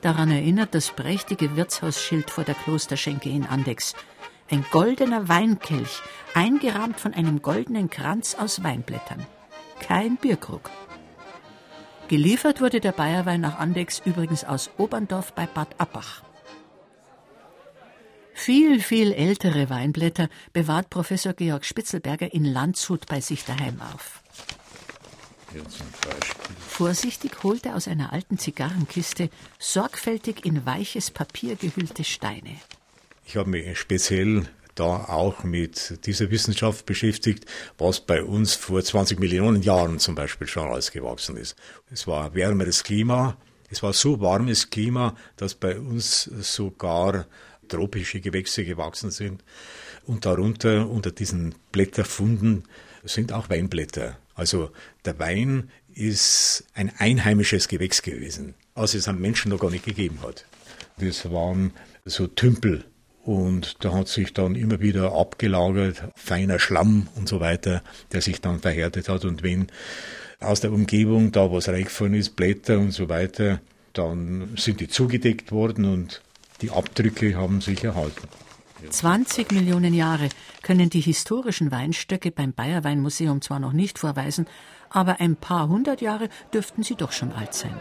[0.00, 3.94] Daran erinnert das prächtige Wirtshausschild vor der Klosterschenke in Andex.
[4.50, 6.00] Ein goldener Weinkelch,
[6.32, 9.26] eingerahmt von einem goldenen Kranz aus Weinblättern.
[9.78, 10.70] Kein Bierkrug.
[12.08, 16.22] Geliefert wurde der Bayerwein nach Andex übrigens aus Oberndorf bei Bad Abbach.
[18.44, 24.20] Viel, viel ältere Weinblätter bewahrt Professor Georg Spitzelberger in Landshut bei sich daheim auf.
[26.68, 32.60] Vorsichtig holt er aus einer alten Zigarrenkiste sorgfältig in weiches Papier gehüllte Steine.
[33.24, 37.46] Ich habe mich speziell da auch mit dieser Wissenschaft beschäftigt,
[37.78, 41.56] was bei uns vor 20 Millionen Jahren zum Beispiel schon alles gewachsen ist.
[41.90, 43.38] Es war wärmeres Klima,
[43.70, 47.26] es war so warmes Klima, dass bei uns sogar
[47.68, 49.42] tropische Gewächse gewachsen sind.
[50.06, 52.64] Und darunter, unter diesen Blätterfunden,
[53.04, 54.18] sind auch Weinblätter.
[54.34, 54.70] Also
[55.04, 60.20] der Wein ist ein einheimisches Gewächs gewesen, als es am Menschen noch gar nicht gegeben
[60.22, 60.44] hat.
[60.98, 61.72] Das waren
[62.04, 62.84] so Tümpel
[63.24, 68.40] und da hat sich dann immer wieder abgelagert, feiner Schlamm und so weiter, der sich
[68.40, 69.24] dann verhärtet hat.
[69.24, 69.68] Und wenn
[70.40, 73.60] aus der Umgebung da was reingefallen ist, Blätter und so weiter,
[73.94, 76.20] dann sind die zugedeckt worden und
[76.60, 78.28] die Abdrücke haben sich erhalten.
[78.90, 80.28] 20 Millionen Jahre
[80.62, 84.46] können die historischen Weinstöcke beim Bayerweinmuseum zwar noch nicht vorweisen,
[84.90, 87.76] aber ein paar hundert Jahre dürften sie doch schon alt sein.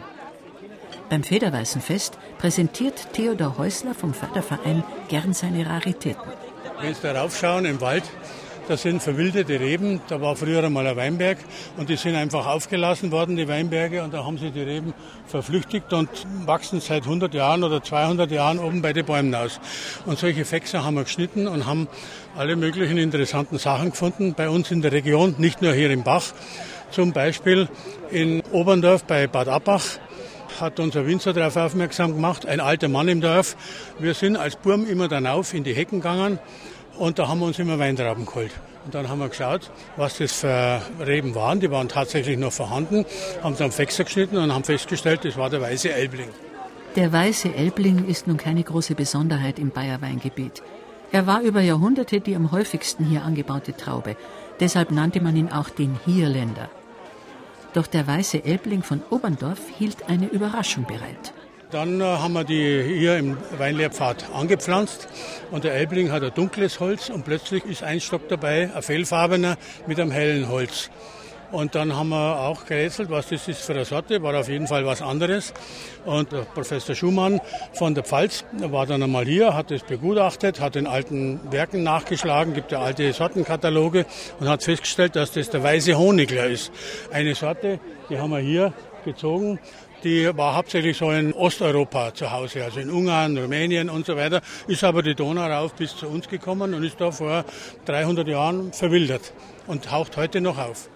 [1.10, 6.24] Beim Federweißenfest präsentiert Theodor Häusler vom Förderverein gern seine Raritäten.
[6.80, 8.04] Wenn Sie da raufschauen im Wald,
[8.68, 10.02] das sind verwilderte Reben.
[10.08, 11.38] Da war früher einmal ein Weinberg
[11.78, 14.04] und die sind einfach aufgelassen worden, die Weinberge.
[14.04, 14.94] Und da haben sie die Reben
[15.26, 16.10] verflüchtigt und
[16.46, 19.60] wachsen seit 100 Jahren oder 200 Jahren oben bei den Bäumen aus.
[20.06, 21.88] Und solche Fächse haben wir geschnitten und haben
[22.38, 26.24] alle möglichen interessanten Sachen gefunden bei uns in der Region, nicht nur hier im Bach.
[26.92, 27.68] Zum Beispiel
[28.12, 30.00] in Oberndorf bei Bad Abbach
[30.60, 33.56] hat unser Winzer darauf aufmerksam gemacht, ein alter Mann im Dorf.
[34.00, 36.40] Wir sind als Burm immer dann auf in die Hecken gegangen
[36.98, 38.52] und da haben wir uns immer Weintrauben geholt.
[38.86, 41.60] Und dann haben wir geschaut, was das für Reben waren.
[41.60, 43.06] Die waren tatsächlich noch vorhanden,
[43.42, 46.30] haben sie am Fexer geschnitten und haben festgestellt, das war der weiße Elbling.
[46.96, 50.62] Der weiße Elbling ist nun keine große Besonderheit im Bayerweingebiet.
[51.12, 54.16] Er war über Jahrhunderte die am häufigsten hier angebaute Traube.
[54.60, 56.70] Deshalb nannte man ihn auch den Hierländer.
[57.74, 61.34] Doch der weiße Elbling von Oberndorf hielt eine Überraschung bereit.
[61.74, 65.08] Dann äh, haben wir die hier im Weinlehrpfad angepflanzt
[65.50, 69.58] und der Elbling hat ein dunkles Holz und plötzlich ist ein Stock dabei, ein fellfarbener
[69.88, 70.92] mit einem hellen Holz.
[71.52, 74.68] Und dann haben wir auch gerätselt, was das ist für eine Sorte, war auf jeden
[74.68, 75.52] Fall was anderes.
[76.06, 77.42] Und Professor Schumann
[77.74, 82.54] von der Pfalz war dann einmal hier, hat das begutachtet, hat den alten Werken nachgeschlagen,
[82.54, 84.06] gibt ja alte Sortenkataloge
[84.40, 86.72] und hat festgestellt, dass das der weiße Honigler ist.
[87.12, 87.80] Eine Sorte,
[88.12, 89.60] die haben wir hier gezogen
[90.04, 94.42] die war hauptsächlich so in Osteuropa zu Hause, also in Ungarn, Rumänien und so weiter,
[94.68, 97.46] ist aber die Donau rauf bis zu uns gekommen und ist da vor
[97.86, 99.34] 300 Jahren verwildert
[99.68, 100.90] und taucht heute noch auf.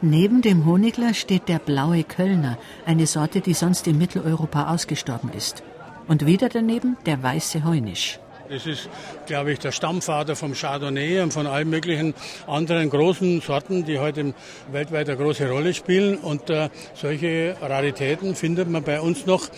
[0.00, 5.64] Neben dem Honigler steht der blaue Kölner, eine Sorte, die sonst in Mitteleuropa ausgestorben ist.
[6.06, 8.20] Und wieder daneben der weiße Heunisch.
[8.48, 8.88] Das ist,
[9.26, 12.14] glaube ich, der Stammvater vom Chardonnay und von allen möglichen
[12.46, 14.32] anderen großen Sorten, die heute
[14.72, 16.16] weltweit eine große Rolle spielen.
[16.16, 19.48] Und äh, solche Raritäten findet man bei uns noch,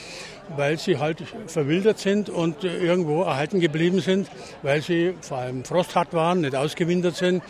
[0.57, 4.29] weil sie halt verwildert sind und äh, irgendwo erhalten geblieben sind,
[4.63, 7.45] weil sie vor allem frosthart waren, nicht ausgewintert sind.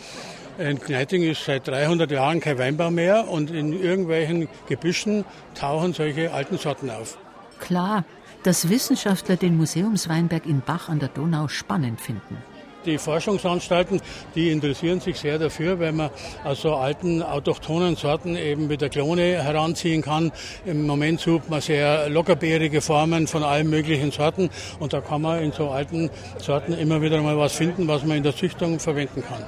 [0.59, 5.25] In Kneiting ist seit 300 Jahren kein Weinbau mehr und in irgendwelchen Gebüschen
[5.55, 7.17] tauchen solche alten Sorten auf.
[7.59, 8.05] Klar,
[8.43, 12.37] dass Wissenschaftler den Museumsweinberg in Bach an der Donau spannend finden.
[12.85, 14.01] Die Forschungsanstalten,
[14.33, 16.09] die interessieren sich sehr dafür, weil man
[16.43, 20.31] aus so alten autochthonen Sorten eben mit der Klone heranziehen kann.
[20.65, 24.49] Im Moment sucht man sehr lockerbeerige Formen von allen möglichen Sorten
[24.79, 28.17] und da kann man in so alten Sorten immer wieder mal was finden, was man
[28.17, 29.43] in der Züchtung verwenden kann.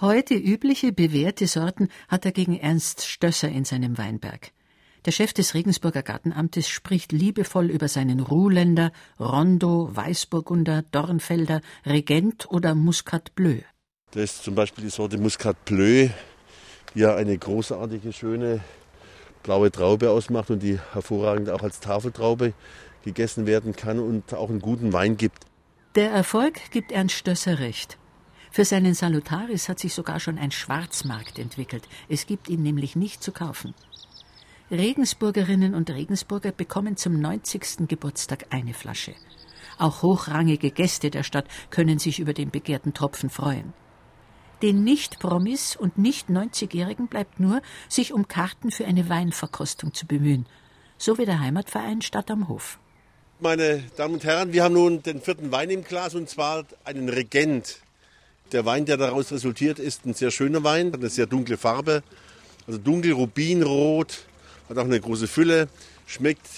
[0.00, 4.52] Heute übliche bewährte Sorten hat er gegen Ernst Stösser in seinem Weinberg.
[5.04, 12.74] Der Chef des Regensburger Gartenamtes spricht liebevoll über seinen Ruhländer, Rondo, Weißburgunder, Dornfelder, Regent oder
[12.74, 13.60] Muscat Bleu.
[14.10, 16.08] Das ist zum Beispiel die Sorte Muscat Bleu,
[16.94, 18.60] die ja eine großartige, schöne
[19.42, 22.52] blaue Traube ausmacht und die hervorragend auch als Tafeltraube
[23.04, 25.44] gegessen werden kann und auch einen guten Wein gibt.
[25.94, 27.98] Der Erfolg gibt Ernst Stösser recht.
[28.50, 31.86] Für seinen Salutaris hat sich sogar schon ein Schwarzmarkt entwickelt.
[32.08, 33.74] Es gibt ihn nämlich nicht zu kaufen.
[34.70, 37.88] Regensburgerinnen und Regensburger bekommen zum 90.
[37.88, 39.14] Geburtstag eine Flasche.
[39.78, 43.72] Auch hochrangige Gäste der Stadt können sich über den begehrten Tropfen freuen.
[44.60, 50.44] Den Nicht-Promis und Nicht-90-Jährigen bleibt nur, sich um Karten für eine Weinverkostung zu bemühen,
[50.98, 52.78] so wie der Heimatverein Stadt am Hof.
[53.40, 57.08] Meine Damen und Herren, wir haben nun den vierten Wein im Glas und zwar einen
[57.08, 57.80] Regent.
[58.52, 62.02] Der Wein, der daraus resultiert, ist ein sehr schöner Wein, eine sehr dunkle Farbe,
[62.66, 64.27] also dunkel rubinrot,
[64.68, 65.68] Hat auch eine große Fülle,
[66.06, 66.48] schmeckt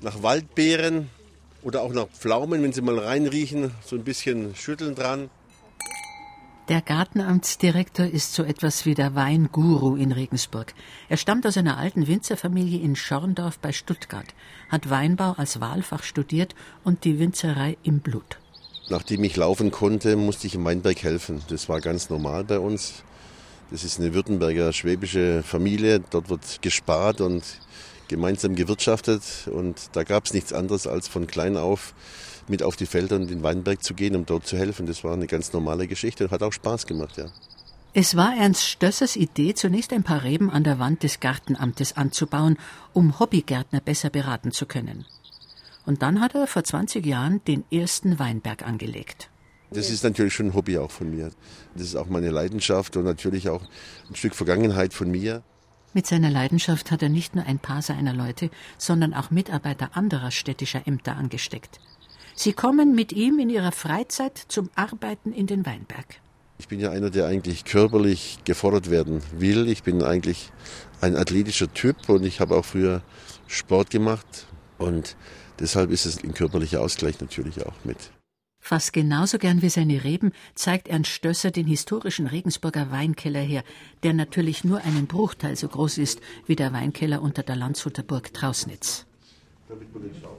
[0.00, 1.10] nach Waldbeeren
[1.62, 5.30] oder auch nach Pflaumen, wenn Sie mal reinriechen, so ein bisschen schütteln dran.
[6.68, 10.72] Der Gartenamtsdirektor ist so etwas wie der Weinguru in Regensburg.
[11.08, 14.26] Er stammt aus einer alten Winzerfamilie in Schorndorf bei Stuttgart,
[14.68, 18.38] hat Weinbau als Wahlfach studiert und die Winzerei im Blut.
[18.88, 21.42] Nachdem ich laufen konnte, musste ich im Weinberg helfen.
[21.48, 23.02] Das war ganz normal bei uns.
[23.70, 26.00] Das ist eine Württemberger schwäbische Familie.
[26.10, 27.44] Dort wird gespart und
[28.08, 29.22] gemeinsam gewirtschaftet.
[29.52, 31.94] Und da gab es nichts anderes als von klein auf
[32.48, 34.86] mit auf die Felder und in den Weinberg zu gehen, um dort zu helfen.
[34.86, 37.26] Das war eine ganz normale Geschichte und hat auch Spaß gemacht, ja.
[37.92, 42.56] Es war Ernst Stössers Idee, zunächst ein paar Reben an der Wand des Gartenamtes anzubauen,
[42.92, 45.06] um Hobbygärtner besser beraten zu können.
[45.86, 49.29] Und dann hat er vor 20 Jahren den ersten Weinberg angelegt.
[49.72, 51.30] Das ist natürlich schon ein Hobby auch von mir.
[51.74, 53.62] Das ist auch meine Leidenschaft und natürlich auch
[54.08, 55.42] ein Stück Vergangenheit von mir.
[55.92, 60.30] Mit seiner Leidenschaft hat er nicht nur ein paar seiner Leute, sondern auch Mitarbeiter anderer
[60.30, 61.80] städtischer Ämter angesteckt.
[62.34, 66.06] Sie kommen mit ihm in ihrer Freizeit zum Arbeiten in den Weinberg.
[66.58, 69.68] Ich bin ja einer, der eigentlich körperlich gefordert werden will.
[69.68, 70.52] Ich bin eigentlich
[71.00, 73.02] ein athletischer Typ und ich habe auch früher
[73.46, 74.46] Sport gemacht
[74.78, 75.16] und
[75.58, 78.10] deshalb ist es ein körperlicher Ausgleich natürlich auch mit.
[78.60, 83.64] Fast genauso gern wie seine Reben zeigt Ernst Stösser den historischen Regensburger Weinkeller her,
[84.02, 88.32] der natürlich nur einen Bruchteil so groß ist wie der Weinkeller unter der Landshuter Burg
[88.34, 89.06] Trausnitz.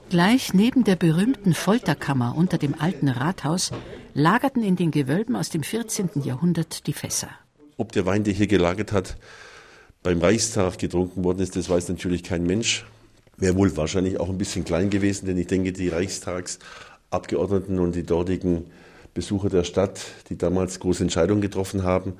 [0.08, 3.72] Gleich neben der berühmten Folterkammer unter dem alten Rathaus
[4.14, 6.10] lagerten in den Gewölben aus dem 14.
[6.22, 7.30] Jahrhundert die Fässer.
[7.76, 9.16] Ob der Wein, der hier gelagert hat,
[10.02, 12.84] beim Reichstag getrunken worden ist, das weiß natürlich kein Mensch.
[13.38, 15.88] Wäre wohl wahrscheinlich auch ein bisschen klein gewesen, denn ich denke, die
[17.12, 18.66] Reichstagsabgeordneten und die dortigen
[19.14, 22.14] Besucher der Stadt, die damals große Entscheidungen getroffen haben,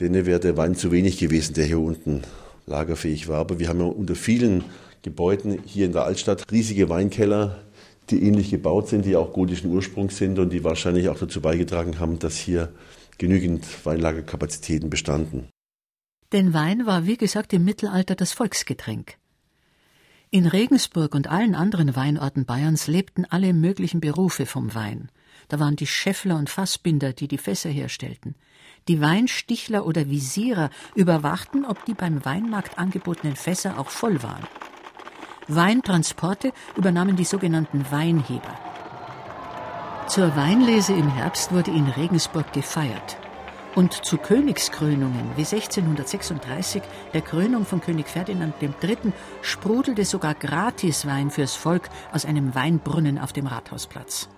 [0.00, 2.22] denen wäre der Wein zu wenig gewesen, der hier unten
[2.66, 3.38] lagerfähig war.
[3.38, 4.64] Aber wir haben ja unter vielen
[5.02, 7.62] Gebäuden hier in der Altstadt riesige Weinkeller,
[8.10, 12.00] die ähnlich gebaut sind, die auch gotischen Ursprungs sind und die wahrscheinlich auch dazu beigetragen
[12.00, 12.72] haben, dass hier
[13.18, 15.48] genügend Weinlagerkapazitäten bestanden.
[16.32, 19.18] Denn Wein war, wie gesagt, im Mittelalter das Volksgetränk.
[20.34, 25.10] In Regensburg und allen anderen Weinorten Bayerns lebten alle möglichen Berufe vom Wein.
[25.48, 28.34] Da waren die Schäffler und Fassbinder, die die Fässer herstellten.
[28.88, 34.46] Die Weinstichler oder Visierer überwachten, ob die beim Weinmarkt angebotenen Fässer auch voll waren.
[35.48, 38.58] Weintransporte übernahmen die sogenannten Weinheber.
[40.06, 43.18] Zur Weinlese im Herbst wurde in Regensburg gefeiert.
[43.74, 46.82] Und zu Königskrönungen wie 1636,
[47.14, 53.32] der Krönung von König Ferdinand III., sprudelte sogar Gratiswein fürs Volk aus einem Weinbrunnen auf
[53.32, 54.28] dem Rathausplatz.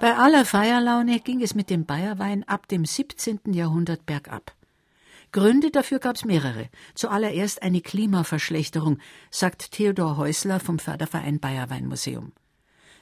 [0.00, 3.52] Bei aller Feierlaune ging es mit dem Bayerwein ab dem 17.
[3.52, 4.52] Jahrhundert bergab.
[5.30, 6.68] Gründe dafür gab es mehrere.
[6.94, 8.98] Zuallererst eine Klimaverschlechterung,
[9.30, 12.32] sagt Theodor Häusler vom Förderverein Bayerweinmuseum.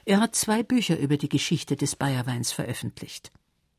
[0.05, 3.31] Er hat zwei Bücher über die Geschichte des Bayerweins veröffentlicht.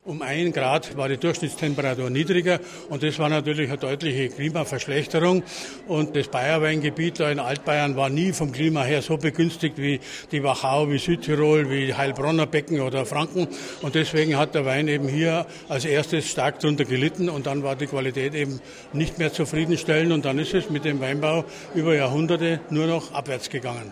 [0.07, 5.43] Um ein Grad war die Durchschnittstemperatur niedriger und das war natürlich eine deutliche Klimaverschlechterung.
[5.85, 9.99] Und das Bayerweingebiet da in Altbayern war nie vom Klima her so begünstigt wie
[10.31, 13.49] die Wachau, wie Südtirol, wie Heilbronner Becken oder Franken.
[13.81, 17.75] Und deswegen hat der Wein eben hier als erstes stark darunter gelitten und dann war
[17.75, 18.61] die Qualität eben
[18.93, 21.43] nicht mehr zufriedenstellend und dann ist es mit dem Weinbau
[21.75, 23.91] über Jahrhunderte nur noch abwärts gegangen.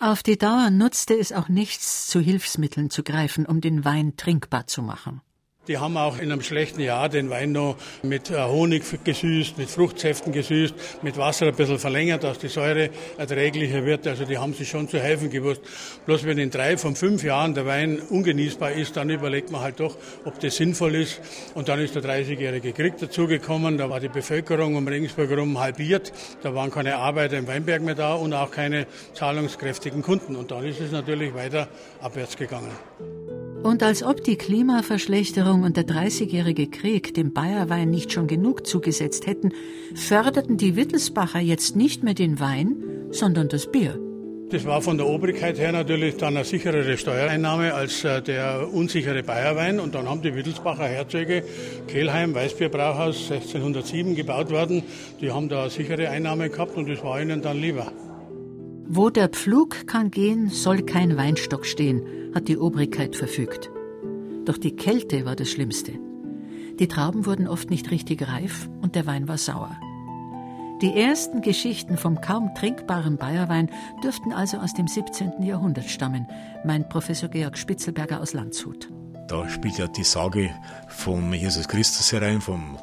[0.00, 4.66] Auf die Dauer nutzte es auch nichts, zu Hilfsmitteln zu greifen, um den Wein trinkbar
[4.66, 5.20] zu machen.
[5.66, 9.70] Die haben auch in einem schlechten Jahr den Wein noch mit äh, Honig gesüßt, mit
[9.70, 14.06] Fruchtsäften gesüßt, mit Wasser ein bisschen verlängert, dass die Säure erträglicher wird.
[14.06, 15.62] Also die haben sich schon zu helfen gewusst.
[16.04, 19.80] Bloß wenn in drei von fünf Jahren der Wein ungenießbar ist, dann überlegt man halt
[19.80, 19.96] doch,
[20.26, 21.22] ob das sinnvoll ist.
[21.54, 23.78] Und dann ist der 30-jährige Krieg dazugekommen.
[23.78, 26.12] Da war die Bevölkerung um Regensburg herum halbiert.
[26.42, 30.36] Da waren keine Arbeiter im Weinberg mehr da und auch keine zahlungskräftigen Kunden.
[30.36, 31.68] Und dann ist es natürlich weiter
[32.02, 32.70] abwärts gegangen.
[33.64, 39.26] Und als ob die Klimaverschlechterung und der Dreißigjährige Krieg dem Bayerwein nicht schon genug zugesetzt
[39.26, 39.52] hätten,
[39.94, 42.76] förderten die Wittelsbacher jetzt nicht mehr den Wein,
[43.10, 43.98] sondern das Bier.
[44.50, 49.22] Das war von der Obrigkeit her natürlich dann eine sicherere Steuereinnahme als äh, der unsichere
[49.22, 49.80] Bayerwein.
[49.80, 51.42] Und dann haben die Wittelsbacher Herzöge,
[51.88, 54.82] Kehlheim, Weißbierbrauhaus 1607 gebaut worden,
[55.22, 57.90] die haben da eine sichere Einnahme gehabt und das war ihnen dann lieber.
[58.86, 62.02] Wo der Pflug kann gehen, soll kein Weinstock stehen,
[62.34, 63.70] hat die Obrigkeit verfügt.
[64.44, 65.92] Doch die Kälte war das Schlimmste.
[66.78, 69.74] Die Trauben wurden oft nicht richtig reif und der Wein war sauer.
[70.82, 73.70] Die ersten Geschichten vom kaum trinkbaren Bayerwein
[74.02, 75.42] dürften also aus dem 17.
[75.42, 76.26] Jahrhundert stammen,
[76.64, 78.90] meint Professor Georg Spitzelberger aus Landshut.
[79.28, 80.50] Da spielt ja die Sage
[80.88, 82.76] vom Jesus Christus herein, vom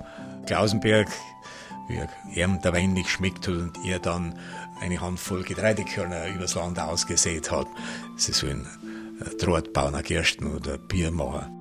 [0.48, 1.10] Klausenberg,
[1.88, 4.34] wie ihm der Wein nicht schmeckt hat und er dann
[4.82, 7.68] eine Handvoll Getreidekörner übers Land ausgesät hat.
[8.18, 8.68] Sie sollen
[9.40, 11.58] Draht bauen, Gersten oder Bier machen.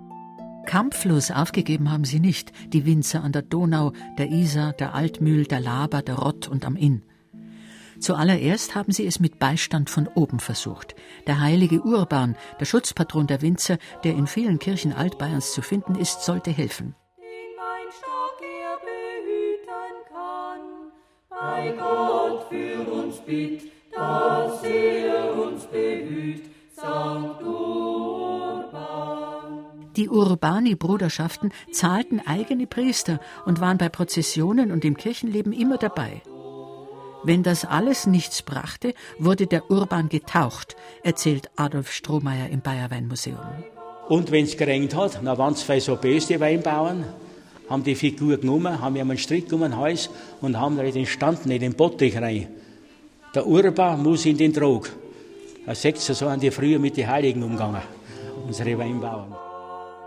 [0.67, 5.61] Kampflos aufgegeben haben sie nicht, die Winzer an der Donau, der Isar, der Altmühl, der
[5.61, 7.03] Laber, der Rott und am Inn.
[7.99, 10.95] Zuallererst haben sie es mit Beistand von oben versucht.
[11.27, 16.23] Der heilige Urban, der Schutzpatron der Winzer, der in vielen Kirchen Altbayerns zu finden ist,
[16.23, 16.95] sollte helfen.
[21.41, 23.63] Bei Gott für uns bitt,
[23.95, 26.43] dass er uns behüt,
[26.77, 28.71] Sankt Urban.
[29.97, 36.21] Die Urbani-Bruderschaften zahlten eigene Priester und waren bei Prozessionen und im Kirchenleben immer dabei.
[37.25, 43.65] Wenn das alles nichts brachte, wurde der Urban getaucht, erzählt Adolf Strohmeier im Bayerweinmuseum.
[44.09, 47.05] Und wenn es geregnet hat, dann waren es zwei so böse Weinbauern,
[47.71, 50.11] haben die Figur genommen, haben ihm einen Strick um den Hals
[50.41, 52.49] und haben den Stand in den Bottich rein.
[53.35, 54.91] Der Urban muss in den Trog.
[55.65, 57.83] Er sagt, so haben die früher mit den Heiligen umgegangen,
[58.45, 59.35] unsere Weinbauern.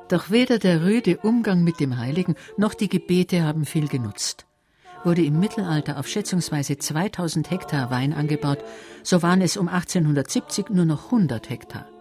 [0.09, 4.45] Doch weder der rüde Umgang mit dem Heiligen noch die Gebete haben viel genutzt.
[5.05, 8.59] Wurde im Mittelalter auf schätzungsweise 2000 Hektar Wein angebaut,
[9.03, 11.92] so waren es um 1870 nur noch 100 Hektar.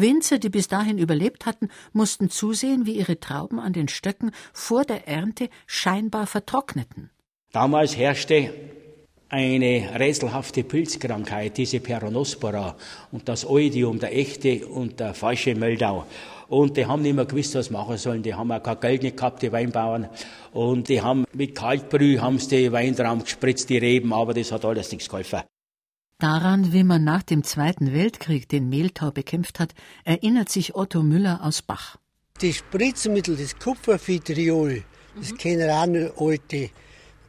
[0.00, 4.84] Winzer, die bis dahin überlebt hatten, mussten zusehen, wie ihre Trauben an den Stöcken vor
[4.84, 7.10] der Ernte scheinbar vertrockneten.
[7.52, 8.52] Damals herrschte
[9.28, 12.76] eine rätselhafte Pilzkrankheit, diese Peronospora
[13.10, 16.06] und das Oidium, der echte und der falsche Meldau.
[16.48, 18.22] Und die haben nicht mehr gewusst, was machen sollen.
[18.22, 20.08] Die haben auch kein Geld nicht gehabt, die Weinbauern.
[20.52, 24.64] Und die haben mit Kaltbrüh haben sie die Weintraum gespritzt, die Reben, aber das hat
[24.64, 25.40] alles nichts geholfen.
[26.18, 31.42] Daran, wie man nach dem Zweiten Weltkrieg den Mehltau bekämpft hat, erinnert sich Otto Müller
[31.42, 31.98] aus Bach.
[32.40, 34.82] Die Spritzmittel, das Kupfervitriol,
[35.18, 35.36] das mhm.
[35.36, 36.70] kennen auch noch alte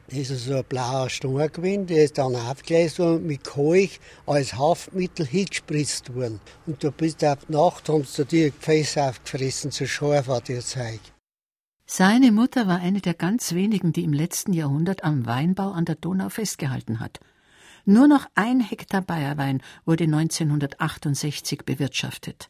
[0.10, 3.90] ist so ein blauer Stein gewesen, der ist dann aufgelesen worden mit Kalk
[4.26, 6.40] als Haftmittel hingespritzt worden.
[6.66, 10.40] Und da bist du auf die Nacht, haben sie dir Gefäße aufgefressen, so scharf war
[10.40, 11.02] der Zeug.
[11.86, 15.96] Seine Mutter war eine der ganz wenigen, die im letzten Jahrhundert am Weinbau an der
[15.96, 17.20] Donau festgehalten hat.
[17.90, 22.50] Nur noch ein Hektar Bayerwein wurde 1968 bewirtschaftet.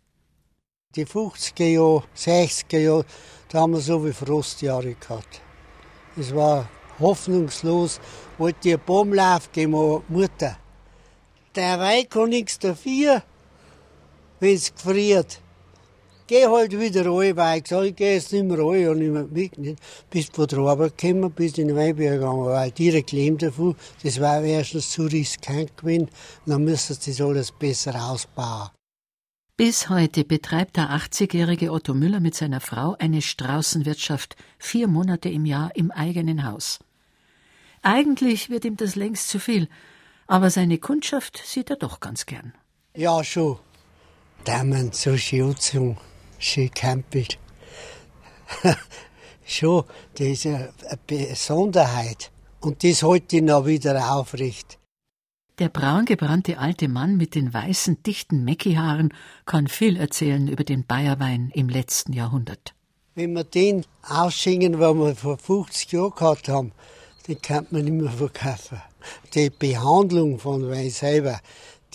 [0.96, 3.06] Die 50er Jahre, 60er Jahre,
[3.50, 5.42] da haben wir so wie Frostjahre gehabt.
[6.18, 6.68] Es war
[6.98, 8.00] hoffnungslos,
[8.40, 10.58] wollte ihr Baumlauf gehen, Mutter.
[11.56, 13.22] Der Wein kann nichts dafür,
[14.40, 15.40] wenn es gefriert.
[16.28, 19.12] Geh halt wieder rein, weil ich sage, ich geh jetzt nicht mehr rein und nicht
[19.12, 19.80] mehr mit.
[20.10, 23.78] Bist von der Arbeit gekommen, bist in den Weinberg gegangen, weil direkt leben davon.
[24.04, 26.10] Das war erstens zu riskant gewesen.
[26.46, 28.70] Dann müsstest du das alles besser ausbauen.
[29.56, 35.46] Bis heute betreibt der 80-jährige Otto Müller mit seiner Frau eine Straußenwirtschaft, vier Monate im
[35.46, 36.80] Jahr im eigenen Haus.
[37.84, 39.70] Eigentlich wird ihm das längst zu viel,
[40.28, 42.54] aber seine Kundschaft sieht er doch ganz gern.
[42.96, 43.58] Ja, schon.
[44.44, 45.98] Damen so schön anziehen,
[46.40, 47.38] schön campelt.
[49.46, 49.84] schon,
[50.16, 50.74] das ist eine
[51.06, 52.32] Besonderheit.
[52.60, 54.78] Und das hält ihn auch wieder aufrecht.
[55.60, 59.12] Der braungebrannte alte Mann mit den weißen, dichten Meckihaaren
[59.46, 62.76] kann viel erzählen über den Bayerwein im letzten Jahrhundert.
[63.16, 66.74] Wenn wir den ausschenken, was wir vor 50 Jahren gehabt haben,
[67.26, 68.80] die kann man nicht mehr verkaufen.
[69.34, 71.40] Die Behandlung von Wein selber,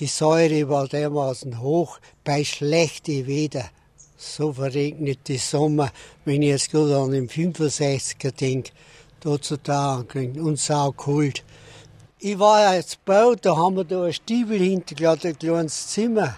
[0.00, 3.70] die Säure war dermaßen hoch bei schlechten Wetter.
[4.24, 5.90] So verregnet die Sommer,
[6.24, 8.70] wenn ich jetzt gerade an den 65er denke,
[9.18, 11.42] da zu da und sau kalt.
[12.20, 16.36] Ich war jetzt Bau, da haben wir da ein Stiebel hintergelassen, ein kleines Zimmer.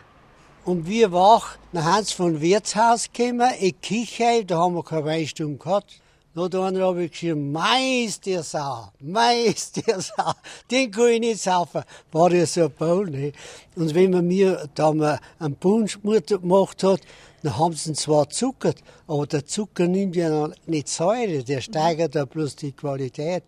[0.65, 5.05] Und wir wach, dann haben sie von Wirtshaus gekommen, in Kichheim, da haben wir keine
[5.05, 6.01] Weinstunde gehabt.
[6.35, 10.33] Da habe ich geschrieben, Meistersau, Meistersau,
[10.71, 11.83] den kann ich nicht saufen.
[12.13, 13.33] War ja so ein Bowl, ne?
[13.77, 17.03] Und wenn man mir da mal einen Punschmutter gemacht hat,
[17.45, 22.17] dann haben sie ihn zwar zuckert, aber der Zucker nimmt ja nicht Säure, der steigert
[22.17, 23.45] da bloß die Qualität.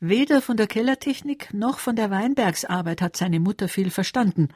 [0.00, 4.48] Weder von der Kellertechnik noch von der Weinbergsarbeit hat seine Mutter viel verstanden.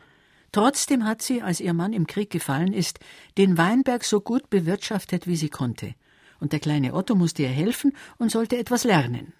[0.52, 2.98] Trotzdem hat sie, als ihr Mann im Krieg gefallen ist,
[3.36, 5.94] den Weinberg so gut bewirtschaftet, wie sie konnte
[6.40, 9.32] und der kleine Otto musste ihr helfen und sollte etwas lernen.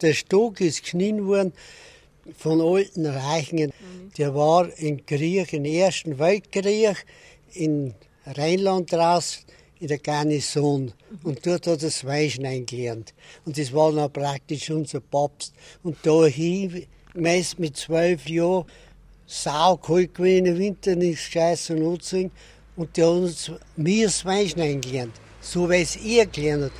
[0.00, 1.52] Der Stock ist geschnitten worden
[2.36, 3.72] von alten Reichen.
[4.18, 7.04] Der war im Krieg, im Ersten Weltkrieg,
[7.52, 7.94] in
[8.26, 9.40] Rheinland raus,
[9.78, 10.92] in der Garnison.
[11.22, 13.14] Und dort hat er das Weinschneiden gelernt.
[13.44, 15.54] Und das war dann praktisch unser Papst.
[15.82, 18.66] Und da hin, mit zwölf Jahren,
[19.26, 22.30] saukalt gewesen, im Winter nichts Scheiß und Nutzung.
[22.76, 26.72] Und der hat uns mir das Weinschneiden gelernt so wie es ihr gelernt hat.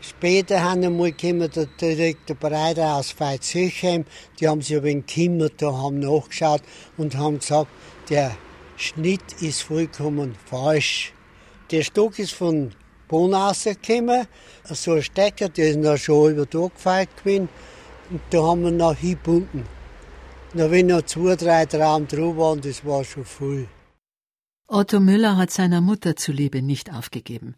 [0.00, 4.04] Später haben einmal gekommen, der Direktor Breiter aus Veitshöchheim,
[4.38, 6.62] die haben sich aber in Kimmer da haben nachgeschaut
[6.96, 7.68] und haben gesagt,
[8.08, 8.36] der
[8.76, 11.14] Schnitt ist vollkommen falsch.
[11.70, 12.72] Der Stock ist von
[13.08, 14.26] Bonn rausgekommen,
[14.64, 17.48] so ein Stecker, der ist noch schon über da gefallen gewesen,
[18.10, 19.64] und da haben wir noch hingebunden.
[20.52, 23.68] Na, wenn noch zwei, drei Traum drauf waren, das war schon voll.
[24.68, 27.54] Otto Müller hat seiner Mutter zuliebe nicht aufgegeben.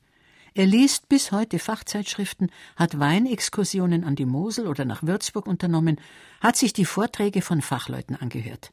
[0.55, 6.01] Er liest bis heute Fachzeitschriften, hat Weinexkursionen an die Mosel oder nach Würzburg unternommen,
[6.41, 8.71] hat sich die Vorträge von Fachleuten angehört.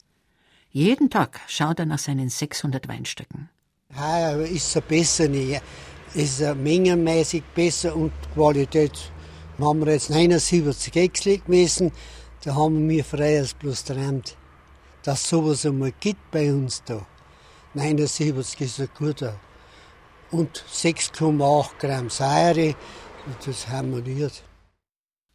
[0.76, 3.48] Jeden Tag schaut er nach seinen 600 Weinstöcken.
[3.96, 5.62] Ja, ist es besser nicht.
[6.14, 8.92] Ist er mengenmäßig besser und Qualität.
[9.58, 11.94] Haben wir jetzt 79 Exli gemessen,
[12.44, 14.36] da haben wir freies plus träumt,
[15.04, 17.08] dass sowas einmal gibt bei uns da.
[17.74, 19.40] 79 ist ein guter.
[20.30, 22.76] Und 6,8 Gramm Säure,
[23.46, 24.44] das harmoniert.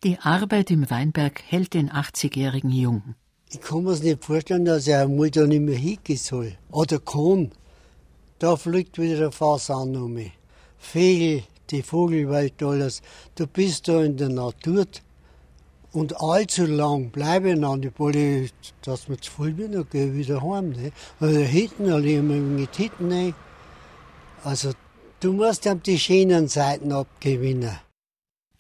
[0.05, 3.15] Die Arbeit im Weinberg hält den 80-Jährigen jung.
[3.53, 6.57] Ich kann mir nicht vorstellen, dass er einmal da nicht mehr hingehen soll.
[6.71, 7.51] Oder kann.
[8.39, 10.31] Da fliegt wieder der Fasan um mich.
[10.79, 13.03] Vögel, die Vogelwelt, alles.
[13.35, 14.87] Du bist da in der Natur.
[15.93, 18.51] Und allzu lang bleiben an die Polly,
[18.83, 20.71] dass wir zu viel bin, dann gehe ich wieder heim.
[20.71, 20.93] Ne?
[21.19, 23.35] Weil hinten alle immer mit hinten ne?
[24.45, 24.71] Also,
[25.19, 27.81] du musst dann die schönen Seiten abgewinnen.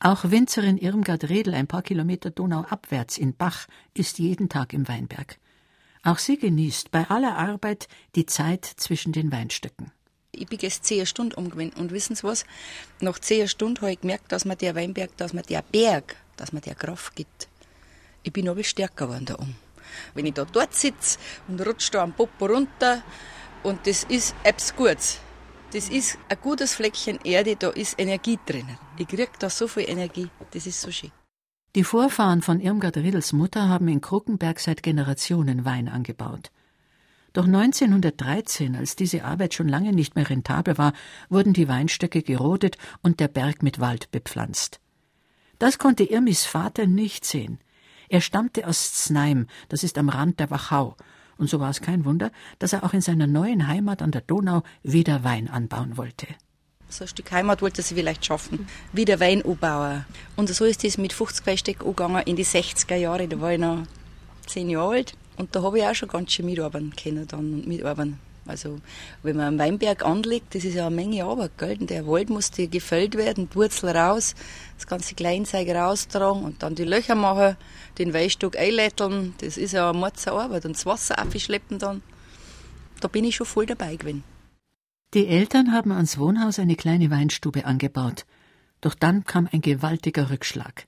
[0.03, 5.39] Auch Winzerin Irmgard Redl, ein paar Kilometer donauabwärts in Bach, ist jeden Tag im Weinberg.
[6.03, 9.93] Auch sie genießt bei aller Arbeit die Zeit zwischen den Weinstöcken.
[10.33, 12.47] Ich bin jetzt zehn Stunden umgewinnt und wissen Sie was?
[13.01, 16.55] Nach zehn Stunden habe ich gemerkt, dass mir der Weinberg, dass mir der Berg, dass
[16.55, 17.49] mir der Kraft gibt.
[18.23, 19.55] Ich bin aber stärker geworden da um.
[20.15, 23.03] Wenn ich da dort sitze und rutsche da am Popo runter
[23.63, 25.21] und das ist etwas Gutes.
[25.73, 28.77] Das ist ein gutes Fleckchen Erde, da ist Energie drinnen.
[28.99, 31.13] Ich kriege da so viel Energie, das ist so schön.
[31.77, 36.51] Die Vorfahren von Irmgard Riedels Mutter haben in Kruckenberg seit Generationen Wein angebaut.
[37.33, 40.93] Doch 1913, als diese Arbeit schon lange nicht mehr rentabel war,
[41.29, 44.81] wurden die Weinstöcke gerodet und der Berg mit Wald bepflanzt.
[45.61, 47.61] Das konnte Irmis Vater nicht sehen.
[48.09, 50.97] Er stammte aus Znaim, das ist am Rand der Wachau,
[51.41, 54.21] und so war es kein Wunder, dass er auch in seiner neuen Heimat an der
[54.21, 56.27] Donau wieder Wein anbauen wollte.
[56.91, 58.69] So ein Stück Heimat wollte sie vielleicht schaffen.
[58.93, 60.05] Wieder Wein anbauen.
[60.37, 63.27] Und so ist das mit 50 Weinsteck angegangen in die 60er Jahre.
[63.27, 63.85] Da war ich noch
[64.47, 65.15] zehn Jahre alt.
[65.37, 68.19] Und da habe ich auch schon ganz schön mitarbeiten können dann und mitarbeiten.
[68.47, 68.81] Also,
[69.23, 71.77] wenn man einen Weinberg anlegt, das ist ja eine Menge Arbeit, gell?
[71.81, 74.35] Und der Wald musste gefällt werden, die Wurzel raus,
[74.77, 77.57] das ganze Kleinzeug raustragen und dann die Löcher machen,
[77.99, 79.35] den Weinstock einlätteln.
[79.39, 80.65] Das ist ja eine Mordsarbeit.
[80.65, 82.03] Und das Wasser aufschleppen dann.
[83.01, 84.25] Da bin ich schon voll dabei gewesen.
[85.15, 88.27] Die Eltern haben ans Wohnhaus eine kleine Weinstube angebaut.
[88.81, 90.87] Doch dann kam ein gewaltiger Rückschlag.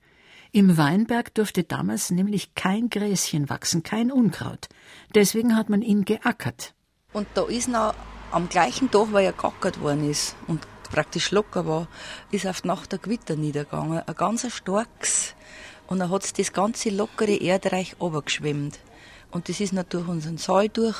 [0.52, 4.68] Im Weinberg durfte damals nämlich kein Gräschen wachsen, kein Unkraut.
[5.14, 6.74] Deswegen hat man ihn geackert.
[7.12, 7.94] Und da ist noch
[8.30, 11.88] am gleichen Tag, weil er geackert worden ist und praktisch locker war,
[12.30, 14.02] ist auf die Nacht der Gewitter niedergegangen.
[14.06, 15.34] Ein ganz starkes.
[15.86, 18.78] Und dann hat das ganze lockere Erdreich runtergeschwemmt.
[19.30, 20.96] Und das ist durch unseren Saal durch.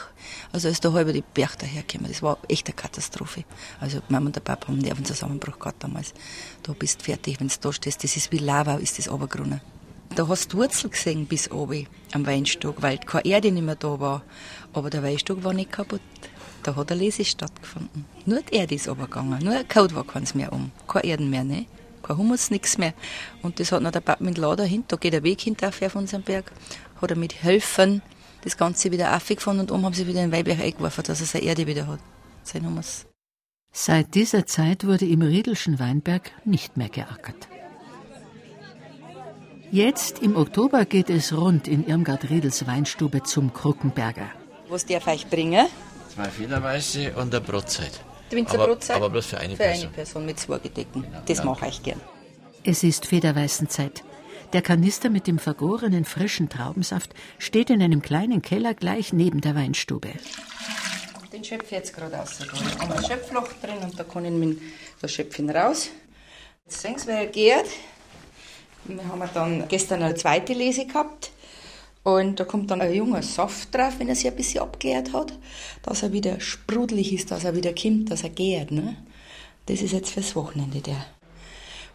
[0.52, 2.10] Also ist da halber die Berg dahergekommen.
[2.10, 3.44] Das war echt eine Katastrophe.
[3.78, 6.14] Also Mama und der Papa haben einen Nervenzusammenbruch gehabt damals.
[6.62, 8.02] Da bist du fertig, wenn du da stehst.
[8.02, 9.60] Das ist wie Lava, ist das runtergerunnen.
[10.14, 13.98] Da hast du Wurzel gesehen bis oben am Weinstock, weil keine Erde nicht mehr da
[13.98, 14.22] war.
[14.74, 16.02] Aber der Weinstock war nicht kaputt.
[16.62, 18.04] Da hat eine Lese stattgefunden.
[18.26, 19.42] Nur die Erde ist runtergegangen.
[19.42, 20.70] Nur Kaut war keins mehr um.
[20.86, 21.66] Keine Erden mehr, ne?
[22.02, 22.92] Kein Humus, nichts mehr.
[23.40, 24.84] Und das hat noch der mit Lader hin.
[24.88, 26.52] Da geht der Weg hinter auf unserem Berg.
[27.00, 28.02] Hat er mit Helfern
[28.42, 31.44] das Ganze wieder aufgefunden und um haben sie wieder den Weinberg eingeworfen, dass er seine
[31.44, 32.00] Erde wieder hat.
[32.42, 33.06] Sein Humus.
[33.72, 37.48] Seit dieser Zeit wurde im Riedelschen Weinberg nicht mehr geackert.
[39.72, 44.28] Jetzt im Oktober geht es rund in Irmgard Riedels Weinstube zum Kruckenberger.
[44.68, 45.66] Was darf ich bringen?
[46.14, 48.00] Zwei Federweiße und eine Brotzeit.
[48.30, 48.96] Die Winzer aber, Brotzeit?
[48.96, 49.84] aber bloß für eine Für Person.
[49.86, 51.06] eine Person mit zwei Gedecken.
[51.26, 51.44] Das Ja.
[51.44, 52.00] mache ich gern.
[52.64, 54.04] Es ist Federweißenzeit.
[54.52, 59.54] Der Kanister mit dem vergorenen frischen Traubensaft steht in einem kleinen Keller gleich neben der
[59.54, 60.10] Weinstube.
[61.32, 62.38] Den schöpfe ich jetzt gerade raus.
[62.40, 64.60] Da haben ein Schöpfloch drin und da kann ich mit
[65.00, 65.88] das Schöpfchen raus.
[66.66, 67.66] Jetzt sehen Sie, wer gärt.
[68.84, 71.30] Wir haben dann gestern eine zweite Lese gehabt.
[72.04, 75.38] Und da kommt dann ein junger Saft drauf, wenn er sich ein bisschen abgärt hat,
[75.84, 78.72] dass er wieder sprudelig ist, dass er wieder kommt, dass er gärt.
[78.72, 78.96] Ne?
[79.66, 81.06] Das ist jetzt fürs Wochenende der.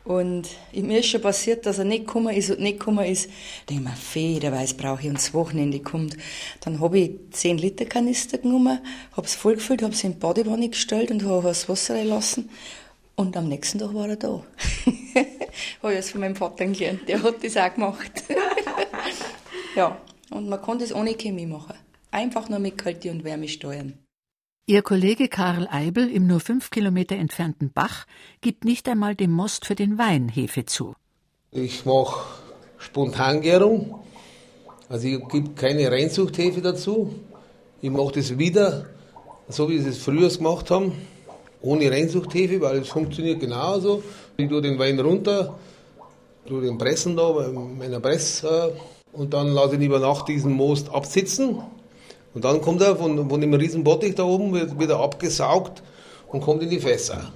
[0.06, 3.26] Und mir ist schon passiert, dass er nicht gekommen ist und nicht gekommen ist.
[3.66, 6.16] Da denke ich mir, Federweiß brauche ich und das Wochenende kommt.
[6.62, 8.80] Dann habe ich 10 Liter Kanister genommen,
[9.12, 12.50] habe es vollgefüllt, habe es in die Badewanne gestellt und habe das Wasser reinlassen.
[13.20, 14.44] Und am nächsten Tag war er da.
[15.82, 17.10] habe ich es von meinem Vater gelernt.
[17.10, 18.12] Der hat das auch gemacht.
[19.76, 19.98] ja,
[20.30, 21.74] und man kann das ohne Chemie machen.
[22.12, 23.98] Einfach nur mit Kälte und Wärme steuern.
[24.68, 28.06] Ihr Kollege Karl Eibel im nur fünf Kilometer entfernten Bach
[28.42, 30.94] gibt nicht einmal dem Most für den Wein Hefe zu.
[31.52, 32.24] Ich mache
[32.78, 34.04] Spontangärung.
[34.90, 37.16] Also ich gebe keine Reinzuchthefe dazu.
[37.82, 38.86] Ich mache das wieder,
[39.50, 40.92] so wie sie es früher gemacht haben,
[41.62, 44.04] ohne Reinzuchthefe, weil es funktioniert genauso.
[44.38, 45.58] Ich tue den Wein runter,
[46.46, 48.74] tue den Pressen da bei meiner Presse
[49.12, 51.58] und dann lasse ich über Nacht diesen Most absitzen.
[52.34, 55.82] Und dann kommt er von, von dem riesen Bottich da oben, wird wieder abgesaugt
[56.28, 57.32] und kommt in die Fässer.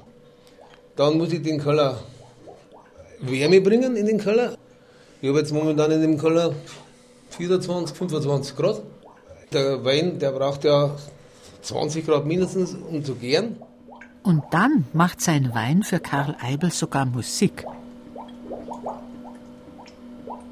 [0.96, 1.98] Dann muss ich den Keller
[3.20, 4.56] Wärme bringen in den Keller.
[5.22, 6.54] Ich habe jetzt momentan in dem Keller
[7.32, 8.82] 24, 25 Grad.
[9.54, 10.96] Der Wein, der braucht ja
[11.62, 13.58] 20 Grad mindestens, um zu gären.
[14.24, 17.66] Und dann macht sein Wein für Karl Eibel sogar Musik.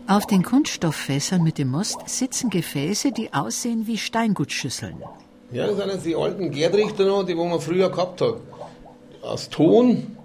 [0.07, 5.03] Auf den Kunststofffässern mit dem Most sitzen Gefäße, die aussehen wie Steingutschüsseln.
[5.51, 8.35] Ja, das sind jetzt die alten Gärtrichter noch, die wo man früher gehabt hat.
[9.21, 10.17] Aus Ton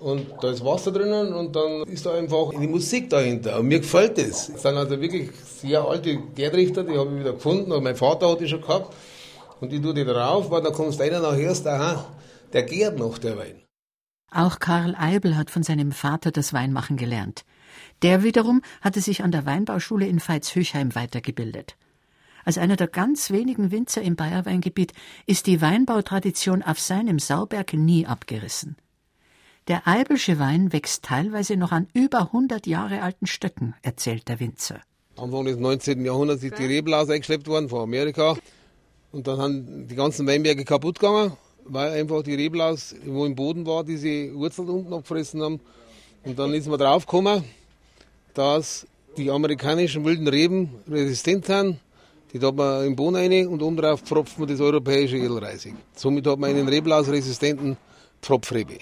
[0.00, 3.58] und da ist Wasser drinnen und dann ist da einfach die Musik dahinter.
[3.58, 4.50] Und mir gefällt das.
[4.50, 5.30] Das sind also wirklich
[5.60, 7.70] sehr alte Gärtrichter, die habe ich wieder gefunden.
[7.70, 8.94] Und mein Vater hat die schon gehabt.
[9.60, 12.06] Und die tue die drauf, weil da kommst du einer nachher hörst, aha,
[12.52, 13.62] der gärt noch, der Wein.
[14.30, 17.44] Auch Karl Eibel hat von seinem Vater das Weinmachen gelernt.
[18.02, 21.76] Der wiederum hatte sich an der Weinbauschule in Veitshöchheim weitergebildet.
[22.44, 24.92] Als einer der ganz wenigen Winzer im Bayerweingebiet
[25.26, 28.76] ist die Weinbautradition auf seinem Sauberg nie abgerissen.
[29.68, 34.80] Der Eibelsche Wein wächst teilweise noch an über 100 Jahre alten Stöcken, erzählt der Winzer.
[35.16, 36.04] Anfang des 19.
[36.04, 38.36] Jahrhunderts ist die Reblaus eingeschleppt worden von Amerika.
[39.12, 41.32] Und dann haben die ganzen Weinberge kaputt gegangen,
[41.64, 45.60] weil einfach die Reblaus, wo im Boden war, diese Wurzeln unten abgefressen haben.
[46.24, 47.44] Und dann ist man draufgekommen,
[48.34, 48.86] dass
[49.16, 51.78] die amerikanischen wilden Reben resistent sind.
[52.32, 55.74] Die hat man im Boden rein und oben drauf pfropft man das europäische Edelreisig.
[55.94, 57.76] Somit hat man einen Reblaus-resistenten
[58.22, 58.78] Pfropfrebe.